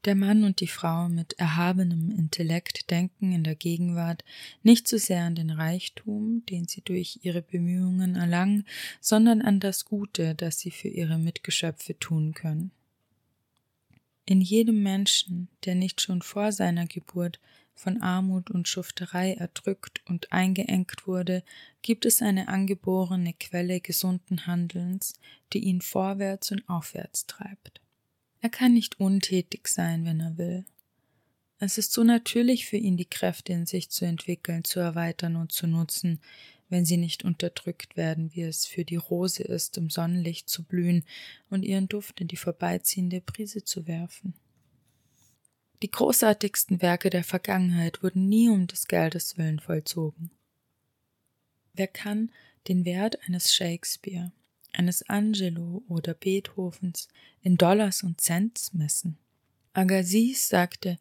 Der 0.04 0.16
Mann 0.16 0.42
und 0.42 0.58
die 0.58 0.66
Frau 0.66 1.08
mit 1.08 1.34
erhabenem 1.34 2.10
Intellekt 2.10 2.90
denken 2.90 3.30
in 3.30 3.44
der 3.44 3.54
Gegenwart 3.54 4.24
nicht 4.64 4.88
so 4.88 4.98
sehr 4.98 5.22
an 5.22 5.36
den 5.36 5.50
Reichtum, 5.50 6.44
den 6.46 6.66
sie 6.66 6.80
durch 6.80 7.20
ihre 7.22 7.40
Bemühungen 7.40 8.16
erlangen, 8.16 8.66
sondern 9.00 9.42
an 9.42 9.60
das 9.60 9.84
Gute, 9.84 10.34
das 10.34 10.58
sie 10.58 10.72
für 10.72 10.88
ihre 10.88 11.18
Mitgeschöpfe 11.18 11.96
tun 12.00 12.34
können. 12.34 12.72
In 14.26 14.40
jedem 14.40 14.82
Menschen, 14.82 15.48
der 15.64 15.76
nicht 15.76 16.00
schon 16.00 16.20
vor 16.20 16.50
seiner 16.50 16.86
Geburt 16.86 17.38
von 17.74 18.02
Armut 18.02 18.50
und 18.50 18.66
Schufterei 18.66 19.34
erdrückt 19.34 20.02
und 20.06 20.32
eingeengt 20.32 21.06
wurde, 21.06 21.44
gibt 21.82 22.06
es 22.06 22.22
eine 22.22 22.48
angeborene 22.48 23.34
Quelle 23.34 23.80
gesunden 23.80 24.46
Handelns, 24.46 25.14
die 25.52 25.60
ihn 25.60 25.80
vorwärts 25.80 26.50
und 26.50 26.68
aufwärts 26.68 27.26
treibt. 27.26 27.80
Er 28.42 28.50
kann 28.50 28.74
nicht 28.74 28.98
untätig 28.98 29.68
sein, 29.68 30.04
wenn 30.04 30.18
er 30.18 30.36
will. 30.36 30.64
Es 31.60 31.78
ist 31.78 31.92
so 31.92 32.02
natürlich 32.02 32.66
für 32.66 32.76
ihn, 32.76 32.96
die 32.96 33.08
Kräfte 33.08 33.52
in 33.52 33.66
sich 33.66 33.88
zu 33.88 34.04
entwickeln, 34.04 34.64
zu 34.64 34.80
erweitern 34.80 35.36
und 35.36 35.52
zu 35.52 35.68
nutzen, 35.68 36.20
wenn 36.68 36.84
sie 36.84 36.96
nicht 36.96 37.24
unterdrückt 37.24 37.96
werden, 37.96 38.34
wie 38.34 38.42
es 38.42 38.66
für 38.66 38.84
die 38.84 38.96
Rose 38.96 39.44
ist, 39.44 39.78
im 39.78 39.90
Sonnenlicht 39.90 40.48
zu 40.48 40.64
blühen 40.64 41.04
und 41.50 41.64
ihren 41.64 41.86
Duft 41.86 42.20
in 42.20 42.26
die 42.26 42.36
vorbeiziehende 42.36 43.20
Brise 43.20 43.62
zu 43.62 43.86
werfen. 43.86 44.34
Die 45.82 45.90
großartigsten 45.90 46.82
Werke 46.82 47.10
der 47.10 47.24
Vergangenheit 47.24 48.02
wurden 48.02 48.28
nie 48.28 48.48
um 48.48 48.66
des 48.66 48.88
Geldes 48.88 49.38
willen 49.38 49.60
vollzogen. 49.60 50.32
Wer 51.74 51.86
kann 51.86 52.32
den 52.66 52.84
Wert 52.84 53.20
eines 53.24 53.54
Shakespeare, 53.54 54.32
eines 54.72 55.02
Angelo 55.08 55.82
oder 55.88 56.14
Beethovens 56.14 57.08
in 57.42 57.56
Dollars 57.56 58.02
und 58.02 58.20
Cents 58.20 58.72
messen. 58.72 59.18
Agassiz 59.72 60.48
sagte, 60.48 60.98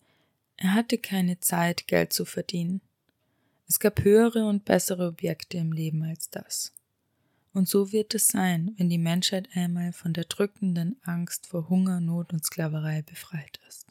er 0.57 0.73
hatte 0.73 0.97
keine 0.97 1.39
Zeit, 1.39 1.87
Geld 1.87 2.13
zu 2.13 2.25
verdienen. 2.25 2.81
Es 3.67 3.79
gab 3.79 4.03
höhere 4.03 4.45
und 4.45 4.65
bessere 4.65 5.07
Objekte 5.07 5.57
im 5.57 5.71
Leben 5.71 6.03
als 6.03 6.29
das. 6.29 6.73
Und 7.53 7.67
so 7.67 7.91
wird 7.91 8.15
es 8.15 8.27
sein, 8.27 8.73
wenn 8.77 8.89
die 8.89 8.97
Menschheit 8.97 9.49
einmal 9.55 9.91
von 9.91 10.13
der 10.13 10.25
drückenden 10.25 10.97
Angst 11.03 11.47
vor 11.47 11.69
Hunger, 11.69 11.99
Not 11.99 12.31
und 12.31 12.45
Sklaverei 12.45 13.01
befreit 13.01 13.59
ist. 13.67 13.87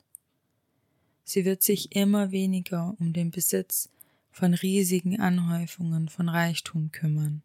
Sie 1.24 1.44
wird 1.44 1.62
sich 1.62 1.94
immer 1.94 2.30
weniger 2.30 2.94
um 2.98 3.12
den 3.12 3.30
Besitz 3.30 3.88
von 4.32 4.54
riesigen 4.54 5.20
Anhäufungen 5.20 6.08
von 6.08 6.28
Reichtum 6.28 6.90
kümmern, 6.92 7.42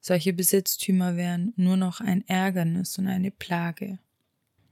solche 0.00 0.32
Besitztümer 0.32 1.16
wären 1.16 1.52
nur 1.56 1.76
noch 1.76 2.00
ein 2.00 2.26
Ärgernis 2.28 2.98
und 2.98 3.08
eine 3.08 3.30
Plage. 3.30 3.98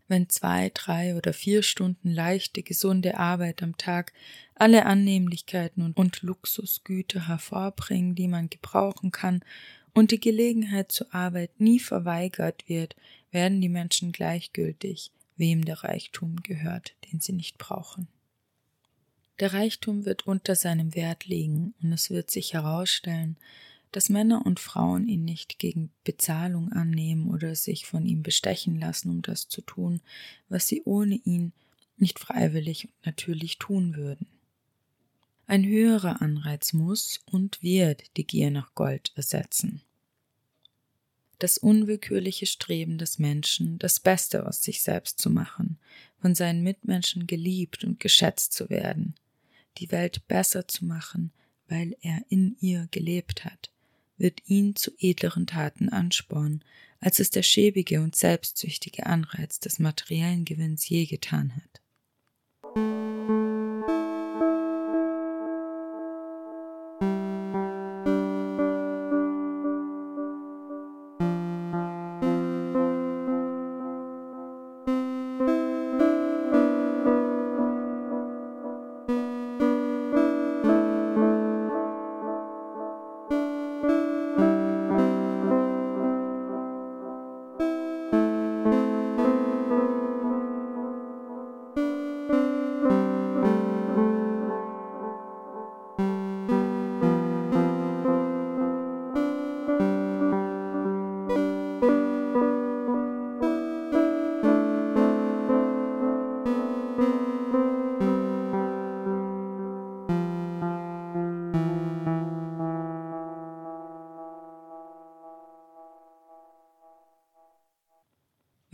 Wenn 0.08 0.28
zwei, 0.28 0.70
drei 0.72 1.16
oder 1.16 1.32
vier 1.32 1.62
Stunden 1.62 2.10
leichte, 2.10 2.62
gesunde 2.62 3.18
Arbeit 3.18 3.62
am 3.62 3.76
Tag 3.76 4.12
alle 4.54 4.86
Annehmlichkeiten 4.86 5.82
und, 5.82 6.22
Luxusgüter 6.22 7.28
hervorbringen, 7.28 8.14
die 8.14 8.28
man 8.28 8.48
gebrauchen 8.48 9.10
kann, 9.10 9.40
und 9.94 10.10
die 10.10 10.20
Gelegenheit 10.20 10.92
zur 10.92 11.12
Arbeit 11.14 11.58
nie 11.58 11.80
verweigert 11.80 12.68
wird, 12.68 12.94
werden 13.30 13.60
die 13.62 13.70
Menschen 13.70 14.12
gleichgültig, 14.12 15.10
wem 15.36 15.64
der 15.64 15.84
Reichtum 15.84 16.36
gehört, 16.42 16.94
den 17.10 17.20
sie 17.20 17.32
nicht 17.32 17.56
brauchen. 17.58 18.06
Der 19.40 19.52
Reichtum 19.52 20.04
wird 20.04 20.26
unter 20.26 20.54
seinem 20.54 20.94
Wert 20.94 21.26
liegen, 21.26 21.74
und 21.82 21.92
es 21.92 22.10
wird 22.10 22.30
sich 22.30 22.52
herausstellen, 22.52 23.36
dass 23.92 24.09
Männer 24.09 24.44
und 24.44 24.61
Frauen 24.61 25.09
ihn 25.09 25.25
nicht 25.25 25.59
gegen 25.59 25.90
Bezahlung 26.05 26.72
annehmen 26.72 27.29
oder 27.29 27.55
sich 27.55 27.87
von 27.87 28.07
ihm 28.07 28.22
bestechen 28.22 28.79
lassen, 28.79 29.11
um 29.11 29.22
das 29.22 29.49
zu 29.49 29.62
tun, 29.62 30.01
was 30.49 30.66
sie 30.66 30.83
ohne 30.85 31.16
ihn 31.25 31.53
nicht 31.96 32.18
freiwillig 32.18 32.87
und 32.87 33.07
natürlich 33.07 33.59
tun 33.59 33.96
würden. 33.96 34.27
Ein 35.46 35.64
höherer 35.64 36.20
Anreiz 36.22 36.72
muss 36.72 37.20
und 37.31 37.62
wird 37.62 38.16
die 38.16 38.27
Gier 38.27 38.51
nach 38.51 38.75
Gold 38.75 39.12
ersetzen. 39.14 39.83
Das 41.38 41.59
unwillkürliche 41.59 42.46
Streben 42.46 42.99
des 42.99 43.18
Menschen, 43.18 43.79
das 43.79 44.01
Beste 44.01 44.46
aus 44.46 44.62
sich 44.62 44.83
selbst 44.83 45.20
zu 45.20 45.31
machen, 45.31 45.79
von 46.20 46.35
seinen 46.35 46.62
Mitmenschen 46.62 47.27
geliebt 47.27 47.85
und 47.85 48.01
geschätzt 48.01 48.55
zu 48.55 48.70
werden, 48.70 49.14
die 49.79 49.92
Welt 49.92 50.27
besser 50.29 50.66
zu 50.66 50.85
machen, 50.85 51.31
weil 51.68 51.96
er 52.01 52.22
in 52.29 52.57
ihr 52.61 52.88
gelebt 52.90 53.44
hat, 53.44 53.70
wird 54.18 54.42
ihn 54.46 54.76
zu 54.76 54.92
edleren 54.98 55.46
Taten 55.46 55.88
anspornen, 55.88 56.64
als 57.00 57.18
es 57.18 57.31
der 57.31 57.42
schäbige 57.42 58.00
und 58.00 58.16
selbstsüchtige 58.16 59.07
Anreiz 59.07 59.61
des 59.61 59.79
materiellen 59.79 60.44
Gewinns 60.44 60.88
je 60.88 61.05
getan 61.05 61.55
hat. 61.55 61.83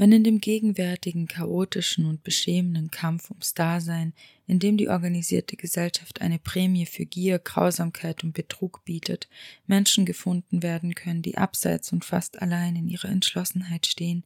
Wenn 0.02 0.10
in 0.10 0.24
dem 0.24 0.40
gegenwärtigen 0.40 1.28
chaotischen 1.28 2.06
und 2.06 2.24
beschämenden 2.24 2.90
Kampf 2.90 3.30
ums 3.30 3.54
Dasein, 3.54 4.14
in 4.48 4.58
dem 4.58 4.76
die 4.76 4.88
organisierte 4.88 5.56
Gesellschaft 5.56 6.20
eine 6.20 6.40
Prämie 6.40 6.86
für 6.86 7.06
Gier, 7.06 7.38
Grausamkeit 7.38 8.24
und 8.24 8.32
Betrug 8.32 8.84
bietet, 8.84 9.28
Menschen 9.68 10.04
gefunden 10.04 10.64
werden 10.64 10.96
können, 10.96 11.22
die 11.22 11.38
abseits 11.38 11.92
und 11.92 12.04
fast 12.04 12.42
allein 12.42 12.74
in 12.74 12.88
ihrer 12.88 13.10
Entschlossenheit 13.10 13.86
stehen, 13.86 14.24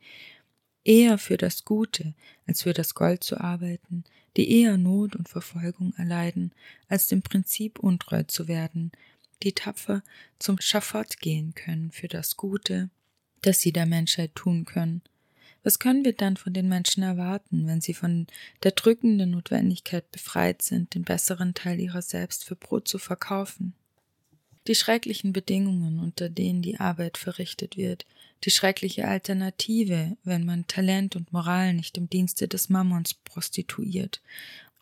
eher 0.83 1.19
für 1.19 1.37
das 1.37 1.67
Gute 1.67 2.15
als 2.47 2.63
für 2.63 2.73
das 2.73 2.95
Gold 2.95 3.23
zu 3.23 3.39
arbeiten, 3.39 4.05
die 4.39 4.51
eher 4.51 4.79
Not 4.79 5.15
und 5.15 5.29
Verfolgung 5.29 5.93
erleiden, 5.99 6.53
als 6.89 7.07
dem 7.09 7.21
Prinzip 7.21 7.79
untreu 7.81 8.23
zu 8.23 8.49
werden, 8.49 8.93
die 9.43 9.53
tapfer 9.53 10.03
zum 10.39 10.59
Schafott 10.59 11.19
gehen 11.21 11.55
können 11.55 11.91
für 11.91 12.09
das 12.09 12.39
Gute, 12.39 12.89
das 13.43 13.61
sie 13.61 13.73
der 13.73 13.85
Menschheit 13.85 14.35
tun 14.35 14.65
können, 14.65 15.03
was 15.67 15.81
können 15.81 16.05
wir 16.05 16.13
dann 16.13 16.37
von 16.37 16.53
den 16.53 16.69
Menschen 16.69 17.03
erwarten, 17.03 17.67
wenn 17.67 17.81
sie 17.81 17.93
von 17.93 18.29
der 18.63 18.71
drückenden 18.71 19.33
Notwendigkeit 19.33 20.09
befreit 20.13 20.63
sind, 20.63 20.95
den 20.95 21.03
besseren 21.03 21.55
Teil 21.55 21.81
ihrer 21.81 22.03
selbst 22.03 22.45
für 22.45 22.55
Brot 22.55 22.87
zu 22.87 22.99
verkaufen? 22.99 23.75
Die 24.69 24.77
schrecklichen 24.77 25.33
Bedingungen, 25.33 25.99
unter 25.99 26.29
denen 26.29 26.63
die 26.63 26.79
Arbeit 26.79 27.19
verrichtet 27.19 27.77
wird, 27.77 28.07
die 28.45 28.53
schreckliche 28.53 29.09
Alternative, 29.09 30.17
wenn 30.23 30.45
man 30.45 30.69
Talent 30.69 31.17
und 31.17 31.33
Moral 31.33 31.75
nicht 31.75 31.99
im 31.99 32.09
Dienste 32.09 32.47
des 32.47 32.69
Mammons 32.69 33.15
prostituiert, 33.15 34.23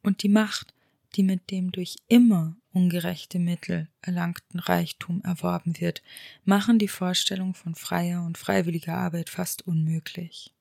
und 0.03 0.23
die 0.23 0.29
Macht, 0.29 0.75
die 1.15 1.23
mit 1.23 1.51
dem 1.51 1.73
durch 1.73 1.97
immer 2.09 2.57
ungerechte 2.75 3.39
Mittel 3.39 3.89
erlangten 4.03 4.59
Reichtum 4.59 5.23
erworben 5.25 5.81
wird, 5.81 6.03
machen 6.45 6.79
die 6.79 6.89
Vorstellung 6.89 7.55
von 7.55 7.75
freier 7.75 8.23
und 8.27 8.37
freiwilliger 8.37 8.99
Arbeit 8.99 9.31
fast 9.31 9.67
unmöglich. 9.67 10.54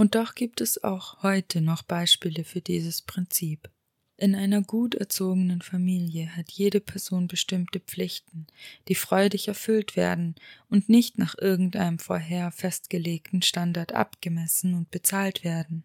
Und 0.00 0.14
doch 0.14 0.34
gibt 0.34 0.62
es 0.62 0.82
auch 0.82 1.22
heute 1.22 1.60
noch 1.60 1.82
Beispiele 1.82 2.42
für 2.42 2.62
dieses 2.62 3.02
Prinzip. 3.02 3.68
In 4.16 4.34
einer 4.34 4.62
gut 4.62 4.94
erzogenen 4.94 5.60
Familie 5.60 6.34
hat 6.34 6.50
jede 6.50 6.80
Person 6.80 7.28
bestimmte 7.28 7.80
Pflichten, 7.80 8.46
die 8.88 8.94
freudig 8.94 9.48
erfüllt 9.48 9.96
werden 9.96 10.36
und 10.70 10.88
nicht 10.88 11.18
nach 11.18 11.36
irgendeinem 11.36 11.98
vorher 11.98 12.50
festgelegten 12.50 13.42
Standard 13.42 13.92
abgemessen 13.92 14.72
und 14.72 14.90
bezahlt 14.90 15.44
werden. 15.44 15.84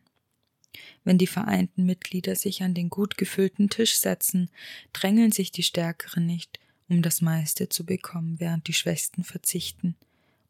Wenn 1.03 1.17
die 1.17 1.27
vereinten 1.27 1.85
Mitglieder 1.85 2.37
sich 2.37 2.63
an 2.63 2.73
den 2.73 2.89
gut 2.89 3.17
gefüllten 3.17 3.69
Tisch 3.69 3.97
setzen, 3.97 4.49
drängeln 4.93 5.33
sich 5.33 5.51
die 5.51 5.63
Stärkeren 5.63 6.25
nicht, 6.25 6.61
um 6.87 7.01
das 7.01 7.19
meiste 7.19 7.67
zu 7.67 7.85
bekommen, 7.85 8.39
während 8.39 8.69
die 8.69 8.73
Schwächsten 8.73 9.25
verzichten 9.25 9.97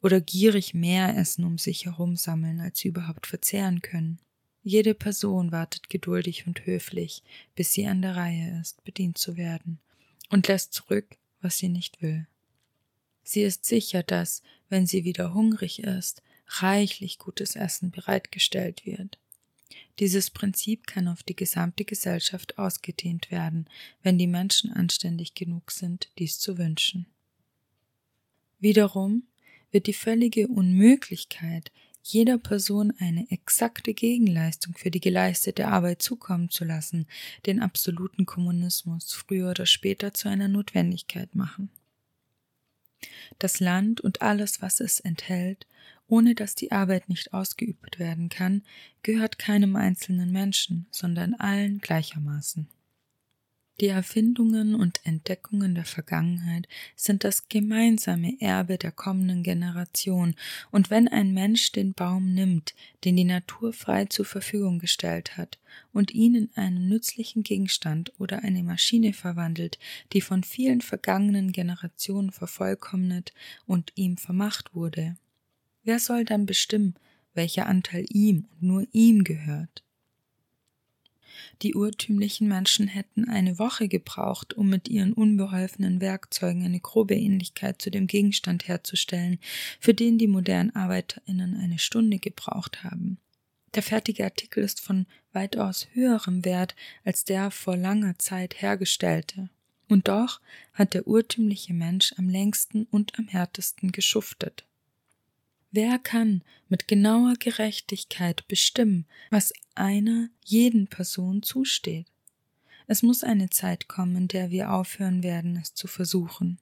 oder 0.02 0.22
gierig 0.22 0.74
mehr 0.74 1.18
Essen 1.18 1.44
um 1.44 1.58
sich 1.58 1.86
herum 1.86 2.16
sammeln, 2.16 2.60
als 2.60 2.80
sie 2.80 2.90
überhaupt 2.90 3.28
verzehren 3.28 3.82
können. 3.82 4.20
Jede 4.64 4.94
Person 4.94 5.52
wartet 5.52 5.90
geduldig 5.90 6.48
und 6.48 6.66
höflich, 6.66 7.24
bis 7.56 7.74
sie 7.74 7.88
an 7.88 8.02
der 8.02 8.16
Reihe 8.16 8.60
ist, 8.60 8.84
bedient 8.84 9.18
zu 9.18 9.38
werden, 9.38 9.80
und 10.30 10.48
lässt 10.48 10.74
zurück, 10.74 11.18
was 11.42 11.58
sie 11.58 11.70
nicht 11.70 12.02
will. 12.02 12.28
Sie 13.24 13.42
ist 13.42 13.66
sicher, 13.66 14.04
dass, 14.04 14.42
wenn 14.70 14.88
sie 14.88 15.04
wieder 15.04 15.34
hungrig 15.34 15.80
ist, 15.80 16.22
reichlich 16.48 17.18
gutes 17.18 17.56
Essen 17.56 17.92
bereitgestellt 17.92 18.86
wird. 18.86 19.20
Dieses 20.00 20.30
Prinzip 20.30 20.88
kann 20.88 21.08
auf 21.08 21.24
die 21.24 21.36
gesamte 21.36 21.86
Gesellschaft 21.86 22.58
ausgedehnt 22.58 23.32
werden, 23.32 23.68
wenn 24.04 24.18
die 24.18 24.28
Menschen 24.28 24.72
anständig 24.72 25.34
genug 25.34 25.72
sind, 25.72 26.10
dies 26.20 26.38
zu 26.40 26.58
wünschen. 26.58 27.08
Wiederum 28.60 29.24
wird 29.72 29.88
die 29.88 29.94
völlige 29.94 30.48
Unmöglichkeit, 30.48 31.72
jeder 32.08 32.38
Person 32.38 32.94
eine 33.00 33.30
exakte 33.32 33.96
Gegenleistung 33.96 34.76
für 34.76 34.92
die 34.92 35.00
geleistete 35.00 35.68
Arbeit 35.68 36.04
zukommen 36.04 36.50
zu 36.50 36.64
lassen, 36.64 37.08
den 37.48 37.62
absoluten 37.62 38.28
Kommunismus 38.28 39.12
früher 39.14 39.50
oder 39.50 39.66
später 39.66 40.14
zu 40.14 40.30
einer 40.30 40.48
Notwendigkeit 40.48 41.34
machen. 41.34 41.72
Das 43.40 43.60
Land 43.60 44.02
und 44.02 44.22
alles, 44.22 44.62
was 44.62 44.80
es 44.80 45.00
enthält, 45.00 45.66
ohne 46.08 46.36
dass 46.36 46.54
die 46.54 46.72
Arbeit 46.72 47.10
nicht 47.10 47.34
ausgeübt 47.34 47.98
werden 47.98 48.30
kann, 48.30 48.62
gehört 49.02 49.40
keinem 49.40 49.76
einzelnen 49.76 50.32
Menschen, 50.32 50.86
sondern 50.92 51.34
allen 51.34 51.80
gleichermaßen. 51.80 52.68
Die 53.82 53.88
Erfindungen 53.88 54.74
und 54.74 55.02
Entdeckungen 55.04 55.76
der 55.76 55.84
Vergangenheit 55.84 56.66
sind 56.96 57.26
das 57.26 57.50
gemeinsame 57.50 58.40
Erbe 58.40 58.78
der 58.78 58.94
kommenden 58.94 59.44
Generation, 59.44 60.36
und 60.72 60.90
wenn 60.90 61.10
ein 61.10 61.34
Mensch 61.34 61.74
den 61.74 61.94
Baum 61.94 62.34
nimmt, 62.34 62.74
den 63.04 63.18
die 63.18 63.26
Natur 63.26 63.74
frei 63.74 64.06
zur 64.06 64.24
Verfügung 64.24 64.80
gestellt 64.80 65.36
hat, 65.36 65.60
und 65.92 66.14
ihn 66.14 66.36
in 66.36 66.50
einen 66.56 66.88
nützlichen 66.88 67.44
Gegenstand 67.44 68.14
oder 68.18 68.44
eine 68.44 68.64
Maschine 68.64 69.12
verwandelt, 69.12 69.78
die 70.14 70.22
von 70.22 70.44
vielen 70.44 70.80
vergangenen 70.80 71.52
Generationen 71.52 72.32
vervollkommnet 72.32 73.34
und 73.66 73.92
ihm 73.96 74.16
vermacht 74.16 74.74
wurde, 74.74 75.18
wer 75.84 76.00
soll 76.00 76.24
dann 76.24 76.46
bestimmen, 76.46 76.96
welcher 77.34 77.66
Anteil 77.66 78.06
ihm 78.08 78.48
und 78.52 78.64
nur 78.64 78.88
ihm 78.94 79.26
gehört? 79.26 79.84
Die 81.62 81.76
urtümlichen 81.76 82.48
Menschen 82.48 82.88
hätten 82.88 83.30
eine 83.30 83.60
Woche 83.60 83.88
gebraucht, 83.88 84.54
um 84.54 84.70
mit 84.70 84.88
ihren 84.88 85.14
unbeholfenen 85.14 86.02
Werkzeugen 86.02 86.64
eine 86.64 86.80
grobe 86.80 87.16
Ähnlichkeit 87.16 87.82
zu 87.82 87.92
dem 87.92 88.08
Gegenstand 88.08 88.68
herzustellen, 88.68 89.40
für 89.80 89.94
den 89.94 90.18
die 90.18 90.28
modernen 90.28 90.76
ArbeiterInnen 90.76 91.60
eine 91.60 91.80
Stunde 91.80 92.20
gebraucht 92.20 92.84
haben. 92.84 93.18
Der 93.76 93.84
fertige 93.84 94.24
Artikel 94.24 94.64
ist 94.64 94.80
von 94.80 95.06
weitaus 95.34 95.88
höherem 95.94 96.46
Wert 96.46 96.76
als 97.04 97.26
der 97.26 97.52
vor 97.52 97.76
langer 97.76 98.18
Zeit 98.18 98.62
hergestellte. 98.62 99.50
Und 99.88 100.08
doch 100.08 100.42
hat 100.74 100.94
der 100.94 101.08
urtümliche 101.08 101.74
Mensch 101.74 102.14
am 102.18 102.30
längsten 102.30 102.86
und 102.90 103.20
am 103.20 103.28
härtesten 103.28 103.92
geschuftet. 103.92 104.66
Wer 105.78 106.00
kann 106.00 106.42
mit 106.70 106.88
genauer 106.88 107.34
Gerechtigkeit 107.38 108.48
bestimmen, 108.48 109.06
was 109.30 109.52
einer 109.76 110.30
jeden 110.46 110.88
Person 110.88 111.44
zusteht? 111.44 112.08
Es 112.88 113.04
muss 113.04 113.26
eine 113.26 113.50
Zeit 113.50 113.90
kommen, 113.90 114.16
in 114.16 114.28
der 114.30 114.52
wir 114.52 114.72
aufhören 114.72 115.22
werden, 115.22 115.60
es 115.62 115.74
zu 115.74 115.88
versuchen. 115.88 116.60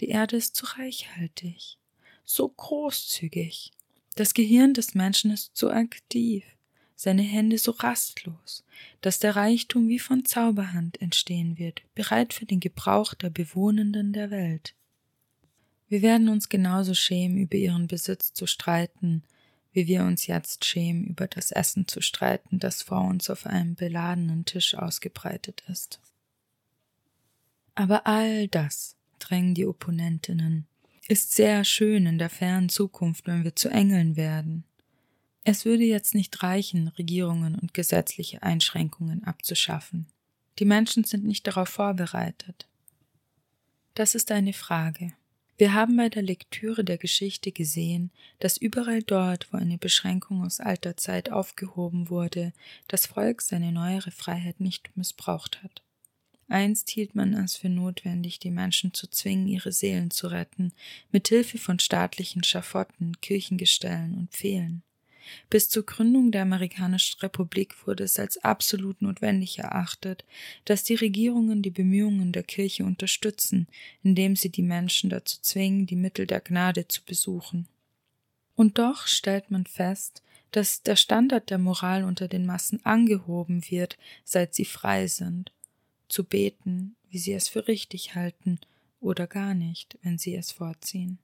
Die 0.00 0.08
Erde 0.08 0.36
ist 0.38 0.56
zu 0.56 0.64
reichhaltig, 0.64 1.76
so 2.24 2.48
großzügig. 2.48 3.72
Das 4.14 4.32
Gehirn 4.32 4.72
des 4.72 4.94
Menschen 4.94 5.30
ist 5.30 5.54
so 5.54 5.70
aktiv, 5.70 6.44
seine 6.96 7.20
Hände 7.20 7.58
so 7.58 7.72
rastlos, 7.72 8.64
dass 9.02 9.18
der 9.18 9.36
Reichtum 9.36 9.86
wie 9.90 9.98
von 9.98 10.24
Zauberhand 10.24 10.98
entstehen 11.02 11.58
wird, 11.58 11.82
bereit 11.94 12.32
für 12.32 12.46
den 12.46 12.60
Gebrauch 12.60 13.12
der 13.12 13.28
Bewohnenden 13.28 14.14
der 14.14 14.30
Welt. 14.30 14.74
Wir 15.88 16.02
werden 16.02 16.28
uns 16.28 16.48
genauso 16.48 16.94
schämen, 16.94 17.38
über 17.38 17.56
ihren 17.56 17.86
Besitz 17.86 18.32
zu 18.34 18.46
streiten, 18.46 19.22
wie 19.72 19.86
wir 19.86 20.04
uns 20.04 20.26
jetzt 20.26 20.64
schämen, 20.64 21.06
über 21.06 21.26
das 21.26 21.50
Essen 21.50 21.86
zu 21.86 22.00
streiten, 22.00 22.58
das 22.58 22.82
vor 22.82 23.02
uns 23.02 23.30
auf 23.30 23.46
einem 23.46 23.74
beladenen 23.74 24.44
Tisch 24.44 24.74
ausgebreitet 24.74 25.62
ist. 25.68 26.00
Aber 27.74 28.06
all 28.06 28.48
das, 28.48 28.96
drängen 29.18 29.54
die 29.54 29.66
Opponentinnen, 29.66 30.66
ist 31.06 31.32
sehr 31.32 31.64
schön 31.64 32.06
in 32.06 32.18
der 32.18 32.28
fernen 32.28 32.68
Zukunft, 32.68 33.26
wenn 33.26 33.44
wir 33.44 33.56
zu 33.56 33.70
Engeln 33.70 34.16
werden. 34.16 34.64
Es 35.44 35.64
würde 35.64 35.84
jetzt 35.84 36.14
nicht 36.14 36.42
reichen, 36.42 36.88
Regierungen 36.88 37.54
und 37.54 37.72
gesetzliche 37.72 38.42
Einschränkungen 38.42 39.24
abzuschaffen. 39.24 40.06
Die 40.58 40.66
Menschen 40.66 41.04
sind 41.04 41.24
nicht 41.24 41.46
darauf 41.46 41.68
vorbereitet. 41.68 42.66
Das 43.94 44.14
ist 44.14 44.30
eine 44.30 44.52
Frage, 44.52 45.12
wir 45.58 45.74
haben 45.74 45.96
bei 45.96 46.08
der 46.08 46.22
Lektüre 46.22 46.84
der 46.84 46.98
Geschichte 46.98 47.50
gesehen, 47.50 48.12
dass 48.38 48.56
überall 48.56 49.02
dort, 49.02 49.52
wo 49.52 49.56
eine 49.56 49.76
Beschränkung 49.76 50.44
aus 50.44 50.60
alter 50.60 50.96
Zeit 50.96 51.32
aufgehoben 51.32 52.08
wurde, 52.08 52.52
das 52.86 53.06
Volk 53.06 53.42
seine 53.42 53.72
neuere 53.72 54.12
Freiheit 54.12 54.60
nicht 54.60 54.96
missbraucht 54.96 55.62
hat. 55.64 55.82
Einst 56.46 56.88
hielt 56.90 57.14
man 57.14 57.34
es 57.34 57.56
für 57.56 57.68
notwendig, 57.68 58.38
die 58.38 58.50
Menschen 58.50 58.94
zu 58.94 59.08
zwingen, 59.08 59.48
ihre 59.48 59.72
Seelen 59.72 60.10
zu 60.10 60.28
retten, 60.28 60.72
mit 61.10 61.28
Hilfe 61.28 61.58
von 61.58 61.78
staatlichen 61.78 62.42
Schafotten, 62.44 63.20
Kirchengestellen 63.20 64.14
und 64.16 64.30
Pfählen. 64.30 64.82
Bis 65.50 65.68
zur 65.68 65.84
Gründung 65.84 66.30
der 66.30 66.42
amerikanischen 66.42 67.20
Republik 67.20 67.86
wurde 67.86 68.04
es 68.04 68.18
als 68.18 68.38
absolut 68.44 69.02
notwendig 69.02 69.58
erachtet, 69.58 70.24
dass 70.64 70.84
die 70.84 70.94
Regierungen 70.94 71.62
die 71.62 71.70
Bemühungen 71.70 72.32
der 72.32 72.42
Kirche 72.42 72.84
unterstützen, 72.84 73.66
indem 74.02 74.36
sie 74.36 74.50
die 74.50 74.62
Menschen 74.62 75.10
dazu 75.10 75.38
zwingen, 75.40 75.86
die 75.86 75.96
Mittel 75.96 76.26
der 76.26 76.40
Gnade 76.40 76.88
zu 76.88 77.02
besuchen. 77.04 77.66
Und 78.54 78.78
doch 78.78 79.06
stellt 79.06 79.50
man 79.50 79.66
fest, 79.66 80.22
dass 80.50 80.82
der 80.82 80.96
Standard 80.96 81.50
der 81.50 81.58
Moral 81.58 82.04
unter 82.04 82.28
den 82.28 82.46
Massen 82.46 82.84
angehoben 82.84 83.62
wird, 83.70 83.98
seit 84.24 84.54
sie 84.54 84.64
frei 84.64 85.06
sind, 85.06 85.52
zu 86.08 86.24
beten, 86.24 86.96
wie 87.10 87.18
sie 87.18 87.32
es 87.32 87.48
für 87.48 87.68
richtig 87.68 88.14
halten, 88.14 88.58
oder 89.00 89.26
gar 89.26 89.54
nicht, 89.54 89.98
wenn 90.02 90.18
sie 90.18 90.34
es 90.34 90.50
vorziehen. 90.50 91.18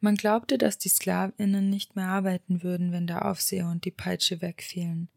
Man 0.00 0.16
glaubte, 0.16 0.58
dass 0.58 0.78
die 0.78 0.88
Sklavinnen 0.88 1.70
nicht 1.70 1.96
mehr 1.96 2.08
arbeiten 2.08 2.62
würden, 2.62 2.92
wenn 2.92 3.06
der 3.06 3.24
Aufseher 3.24 3.68
und 3.68 3.84
die 3.84 3.90
Peitsche 3.90 4.40
wegfielen. 4.42 5.08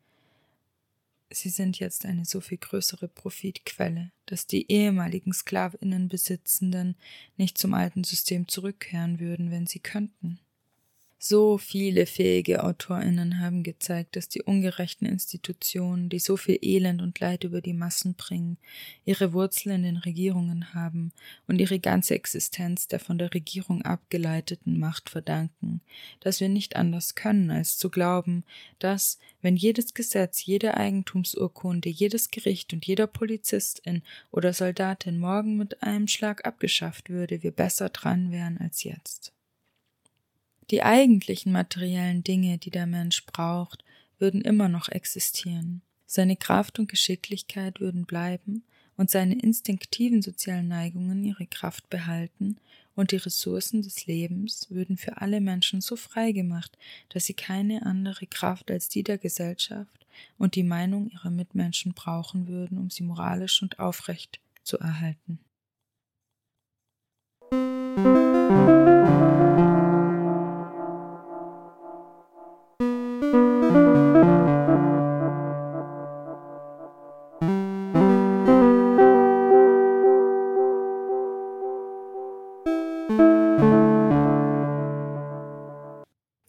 Sie 1.32 1.50
sind 1.50 1.78
jetzt 1.78 2.06
eine 2.06 2.26
so 2.26 2.42
viel 2.42 2.58
größere 2.58 3.08
Profitquelle, 3.08 4.12
dass 4.26 4.48
die 4.48 4.72
ehemaligen 4.72 5.32
Sklavinnenbesitzenden 5.32 6.96
nicht 7.38 7.58
zum 7.58 7.76
alten 7.76 8.04
System 8.04 8.48
zurückkehren 8.48 9.20
würden, 9.20 9.52
wenn 9.52 9.68
sie 9.68 9.80
könnten. 9.80 10.40
So 11.22 11.58
viele 11.58 12.06
fähige 12.06 12.64
AutorInnen 12.64 13.42
haben 13.42 13.64
gezeigt, 13.64 14.16
dass 14.16 14.30
die 14.30 14.42
ungerechten 14.42 15.06
Institutionen, 15.06 16.08
die 16.08 16.20
so 16.20 16.38
viel 16.38 16.58
Elend 16.62 17.02
und 17.02 17.20
Leid 17.20 17.44
über 17.44 17.60
die 17.60 17.74
Massen 17.74 18.14
bringen, 18.14 18.58
ihre 19.04 19.34
Wurzeln 19.34 19.76
in 19.76 19.84
den 19.84 19.98
Regierungen 19.98 20.74
haben 20.74 21.12
und 21.46 21.60
ihre 21.60 21.78
ganze 21.78 22.16
Existenz 22.16 22.88
der 22.88 23.02
von 23.02 23.18
der 23.18 23.34
Regierung 23.34 23.82
abgeleiteten 23.82 24.80
Macht 24.80 25.10
verdanken, 25.10 25.82
dass 26.22 26.40
wir 26.40 26.48
nicht 26.48 26.78
anders 26.78 27.16
können, 27.16 27.52
als 27.52 27.78
zu 27.78 27.90
glauben, 27.90 28.46
dass, 28.80 29.20
wenn 29.42 29.58
jedes 29.58 29.94
Gesetz, 29.94 30.46
jede 30.46 30.78
Eigentumsurkunde, 30.78 31.90
jedes 31.90 32.32
Gericht 32.32 32.72
und 32.72 32.86
jeder 32.86 33.08
Polizistin 33.08 34.04
oder 34.32 34.54
Soldatin 34.54 35.20
morgen 35.20 35.58
mit 35.58 35.84
einem 35.84 36.08
Schlag 36.08 36.48
abgeschafft 36.48 37.10
würde, 37.10 37.44
wir 37.44 37.52
besser 37.52 37.90
dran 37.90 38.32
wären 38.32 38.58
als 38.58 38.86
jetzt. 38.86 39.34
Die 40.72 40.84
eigentlichen 40.84 41.52
materiellen 41.52 42.24
Dinge, 42.24 42.58
die 42.58 42.70
der 42.70 42.86
Mensch 42.86 43.26
braucht, 43.26 43.84
würden 44.20 44.42
immer 44.42 44.70
noch 44.70 44.90
existieren. 44.90 45.82
Seine 46.06 46.36
Kraft 46.36 46.80
und 46.80 46.90
Geschicklichkeit 46.90 47.80
würden 47.80 48.06
bleiben 48.06 48.64
und 48.96 49.10
seine 49.10 49.40
instinktiven 49.40 50.22
sozialen 50.22 50.68
Neigungen 50.68 51.24
ihre 51.24 51.48
Kraft 51.48 51.90
behalten 51.90 52.58
und 52.96 53.12
die 53.12 53.18
Ressourcen 53.18 53.82
des 53.82 54.06
Lebens 54.08 54.68
würden 54.70 54.98
für 54.98 55.22
alle 55.22 55.40
Menschen 55.40 55.82
so 55.82 55.96
frei 55.96 56.34
gemacht, 56.34 56.78
dass 57.10 57.26
sie 57.26 57.34
keine 57.34 57.86
andere 57.86 58.28
Kraft 58.28 58.70
als 58.70 58.90
die 58.90 59.04
der 59.04 59.18
Gesellschaft 59.18 60.06
und 60.38 60.56
die 60.56 60.64
Meinung 60.64 61.10
ihrer 61.10 61.30
Mitmenschen 61.30 61.94
brauchen 61.94 62.48
würden, 62.48 62.78
um 62.78 62.90
sie 62.90 63.04
moralisch 63.04 63.62
und 63.62 63.80
aufrecht 63.80 64.42
zu 64.64 64.78
erhalten. 64.80 65.40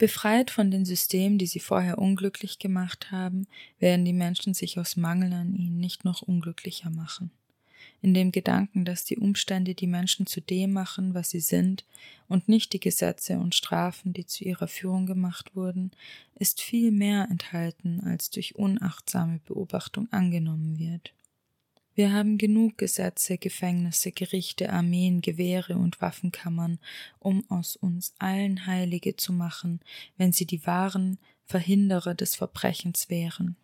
Befreit 0.00 0.50
von 0.50 0.70
den 0.70 0.86
Systemen, 0.86 1.36
die 1.36 1.46
sie 1.46 1.60
vorher 1.60 1.98
unglücklich 1.98 2.58
gemacht 2.58 3.10
haben, 3.10 3.46
werden 3.80 4.06
die 4.06 4.14
Menschen 4.14 4.54
sich 4.54 4.78
aus 4.78 4.96
Mangel 4.96 5.30
an 5.34 5.54
ihnen 5.54 5.78
nicht 5.78 6.06
noch 6.06 6.22
unglücklicher 6.22 6.88
machen. 6.88 7.30
In 8.00 8.14
dem 8.14 8.32
Gedanken, 8.32 8.86
dass 8.86 9.04
die 9.04 9.18
Umstände 9.18 9.74
die 9.74 9.86
Menschen 9.86 10.24
zu 10.24 10.40
dem 10.40 10.72
machen, 10.72 11.12
was 11.12 11.28
sie 11.28 11.40
sind, 11.40 11.84
und 12.28 12.48
nicht 12.48 12.72
die 12.72 12.80
Gesetze 12.80 13.38
und 13.38 13.54
Strafen, 13.54 14.14
die 14.14 14.24
zu 14.24 14.42
ihrer 14.42 14.68
Führung 14.68 15.04
gemacht 15.04 15.54
wurden, 15.54 15.90
ist 16.34 16.62
viel 16.62 16.92
mehr 16.92 17.28
enthalten, 17.30 18.00
als 18.00 18.30
durch 18.30 18.56
unachtsame 18.56 19.40
Beobachtung 19.44 20.10
angenommen 20.12 20.78
wird. 20.78 21.12
Wir 21.94 22.12
haben 22.12 22.38
genug 22.38 22.78
Gesetze, 22.78 23.36
Gefängnisse, 23.36 24.12
Gerichte, 24.12 24.70
Armeen, 24.72 25.20
Gewehre 25.20 25.76
und 25.76 26.00
Waffenkammern, 26.00 26.78
um 27.18 27.48
aus 27.50 27.76
uns 27.76 28.14
allen 28.18 28.66
Heilige 28.66 29.16
zu 29.16 29.32
machen, 29.32 29.80
wenn 30.16 30.32
sie 30.32 30.46
die 30.46 30.66
wahren 30.66 31.18
Verhinderer 31.46 32.14
des 32.14 32.36
Verbrechens 32.36 33.10
wären. 33.10 33.56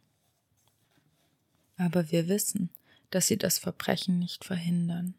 Aber 1.76 2.10
wir 2.10 2.28
wissen, 2.28 2.70
dass 3.10 3.28
sie 3.28 3.36
das 3.36 3.58
Verbrechen 3.58 4.18
nicht 4.18 4.44
verhindern, 4.44 5.14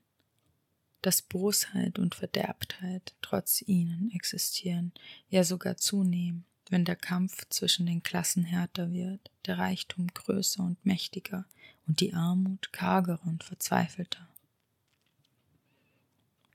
dass 1.01 1.21
Bosheit 1.21 1.99
und 1.99 2.15
Verderbtheit 2.15 3.15
trotz 3.21 3.61
ihnen 3.61 4.11
existieren, 4.11 4.91
ja 5.29 5.43
sogar 5.43 5.77
zunehmen 5.77 6.45
wenn 6.69 6.85
der 6.85 6.95
Kampf 6.95 7.45
zwischen 7.49 7.85
den 7.85 8.03
Klassen 8.03 8.43
härter 8.43 8.91
wird, 8.91 9.31
der 9.45 9.57
Reichtum 9.57 10.07
größer 10.07 10.63
und 10.63 10.83
mächtiger 10.85 11.45
und 11.87 12.01
die 12.01 12.13
Armut 12.13 12.71
karger 12.71 13.19
und 13.25 13.43
verzweifelter. 13.43 14.27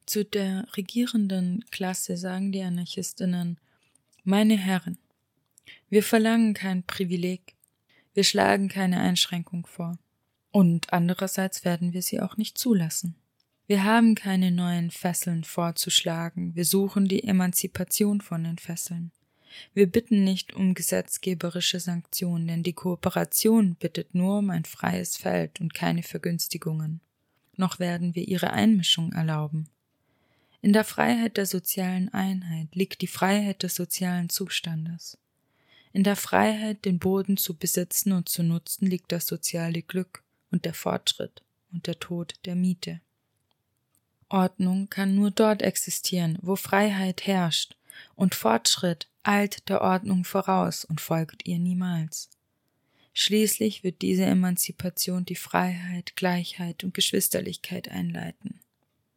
Zu 0.07 0.25
der 0.25 0.67
regierenden 0.77 1.65
Klasse 1.71 2.17
sagen 2.17 2.53
die 2.53 2.63
Anarchistinnen 2.63 3.59
Meine 4.25 4.57
Herren, 4.57 4.99
wir 5.89 6.03
verlangen 6.03 6.55
kein 6.55 6.83
Privileg, 6.83 7.55
wir 8.15 8.25
schlagen 8.25 8.69
keine 8.69 9.01
Einschränkung 9.01 9.67
vor, 9.67 9.99
und 10.51 10.93
andererseits 10.93 11.65
werden 11.65 11.93
wir 11.93 12.03
sie 12.03 12.21
auch 12.21 12.37
nicht 12.37 12.59
zulassen. 12.59 13.15
Wir 13.67 13.85
haben 13.85 14.15
keine 14.15 14.51
neuen 14.51 14.91
Fesseln 14.91 15.45
vorzuschlagen, 15.45 16.55
wir 16.55 16.65
suchen 16.65 17.09
die 17.09 17.25
Emanzipation 17.25 18.21
von 18.21 18.45
den 18.45 18.59
Fesseln. 18.59 19.13
Wir 19.75 19.87
bitten 19.87 20.25
nicht 20.25 20.55
um 20.55 20.75
gesetzgeberische 20.75 21.81
Sanktionen, 21.81 22.47
denn 22.47 22.63
die 22.63 22.73
Kooperation 22.73 23.75
bittet 23.75 24.15
nur 24.15 24.39
um 24.39 24.51
ein 24.51 24.65
freies 24.65 25.17
Feld 25.17 25.61
und 25.61 25.75
keine 25.75 26.03
Vergünstigungen. 26.03 27.01
Noch 27.57 27.79
werden 27.79 28.15
wir 28.15 28.27
ihre 28.27 28.53
Einmischung 28.53 29.13
erlauben. 29.13 29.69
In 30.61 30.73
der 30.73 30.85
Freiheit 30.85 31.37
der 31.37 31.47
sozialen 31.47 32.09
Einheit 32.15 32.75
liegt 32.75 33.03
die 33.03 33.09
Freiheit 33.09 33.63
des 33.63 33.75
sozialen 33.75 34.29
Zustandes. 34.29 35.19
In 35.93 36.05
der 36.05 36.17
Freiheit, 36.17 36.85
den 36.85 36.99
Boden 36.99 37.37
zu 37.37 37.55
besitzen 37.55 38.13
und 38.13 38.29
zu 38.29 38.43
nutzen, 38.43 38.87
liegt 38.87 39.13
das 39.13 39.27
soziale 39.27 39.83
Glück 39.83 40.23
und 40.51 40.65
der 40.65 40.73
Fortschritt 40.73 41.43
und 41.73 41.87
der 41.87 41.99
Tod 41.99 42.35
der 42.45 42.55
Miete. 42.55 43.01
Ordnung 44.29 44.89
kann 44.89 45.15
nur 45.15 45.31
dort 45.31 45.61
existieren, 45.61 46.39
wo 46.41 46.57
Freiheit 46.57 47.27
herrscht, 47.27 47.77
und 48.15 48.35
Fortschritt 48.35 49.09
eilt 49.23 49.69
der 49.69 49.81
Ordnung 49.81 50.25
voraus 50.25 50.85
und 50.85 51.01
folgt 51.01 51.47
ihr 51.47 51.59
niemals. 51.59 52.31
Schließlich 53.15 53.85
wird 53.85 54.01
diese 54.03 54.25
Emanzipation 54.25 55.25
die 55.25 55.37
Freiheit, 55.37 56.17
Gleichheit 56.17 56.83
und 56.83 56.95
Geschwisterlichkeit 56.95 57.91
einleiten. 57.91 58.61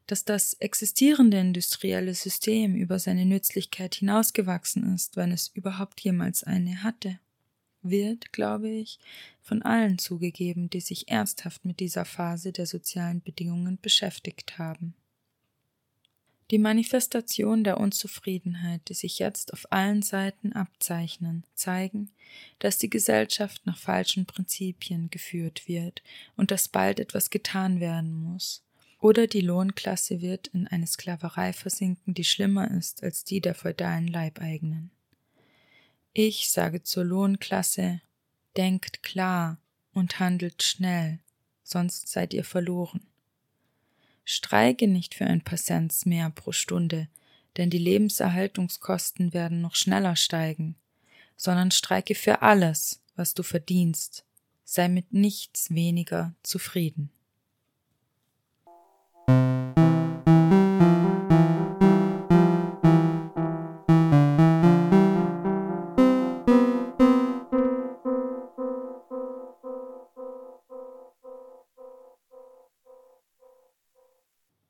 Dass 0.07 0.25
das 0.25 0.53
existierende 0.53 1.39
industrielle 1.39 2.13
System 2.13 2.75
über 2.75 2.99
seine 2.99 3.25
Nützlichkeit 3.25 3.95
hinausgewachsen 3.95 4.93
ist, 4.93 5.15
wenn 5.15 5.31
es 5.31 5.47
überhaupt 5.47 6.01
jemals 6.01 6.43
eine 6.43 6.83
hatte, 6.83 7.19
wird, 7.81 8.33
glaube 8.33 8.69
ich, 8.69 8.99
von 9.41 9.61
allen 9.61 9.97
zugegeben, 9.97 10.69
die 10.69 10.81
sich 10.81 11.07
ernsthaft 11.07 11.65
mit 11.65 11.79
dieser 11.79 12.05
Phase 12.05 12.51
der 12.51 12.65
sozialen 12.65 13.21
Bedingungen 13.21 13.79
beschäftigt 13.81 14.57
haben. 14.57 14.93
Die 16.51 16.59
Manifestation 16.59 17.63
der 17.63 17.79
Unzufriedenheit, 17.79 18.81
die 18.87 18.93
sich 18.93 19.17
jetzt 19.17 19.51
auf 19.51 19.65
allen 19.71 20.03
Seiten 20.03 20.53
abzeichnen, 20.53 21.43
zeigen, 21.55 22.11
dass 22.59 22.77
die 22.77 22.89
Gesellschaft 22.89 23.65
nach 23.65 23.77
falschen 23.77 24.27
Prinzipien 24.27 25.09
geführt 25.09 25.67
wird 25.67 26.03
und 26.37 26.51
dass 26.51 26.67
bald 26.67 26.99
etwas 26.99 27.31
getan 27.31 27.79
werden 27.79 28.13
muss. 28.13 28.63
Oder 28.99 29.25
die 29.25 29.41
Lohnklasse 29.41 30.21
wird 30.21 30.47
in 30.47 30.67
eine 30.67 30.87
Sklaverei 30.87 31.51
versinken, 31.51 32.13
die 32.13 32.23
schlimmer 32.23 32.69
ist 32.71 33.03
als 33.03 33.23
die 33.23 33.41
der 33.41 33.55
feudalen 33.55 34.07
Leibeigenen. 34.07 34.91
Ich 36.13 36.49
sage 36.49 36.83
zur 36.83 37.03
Lohnklasse, 37.03 38.01
denkt 38.55 39.03
klar 39.03 39.57
und 39.93 40.19
handelt 40.19 40.61
schnell, 40.63 41.19
sonst 41.63 42.07
seid 42.07 42.33
ihr 42.33 42.43
verloren. 42.43 43.01
Streike 44.25 44.87
nicht 44.87 45.15
für 45.15 45.25
ein 45.25 45.41
paar 45.41 45.57
Cents 45.57 46.05
mehr 46.05 46.29
pro 46.31 46.51
Stunde, 46.51 47.07
denn 47.57 47.69
die 47.69 47.77
Lebenserhaltungskosten 47.77 49.33
werden 49.33 49.61
noch 49.61 49.75
schneller 49.75 50.15
steigen, 50.15 50.75
sondern 51.37 51.71
streike 51.71 52.15
für 52.15 52.41
alles, 52.41 53.01
was 53.15 53.33
du 53.33 53.43
verdienst, 53.43 54.25
sei 54.63 54.89
mit 54.89 55.13
nichts 55.13 55.73
weniger 55.73 56.33
zufrieden. 56.43 57.11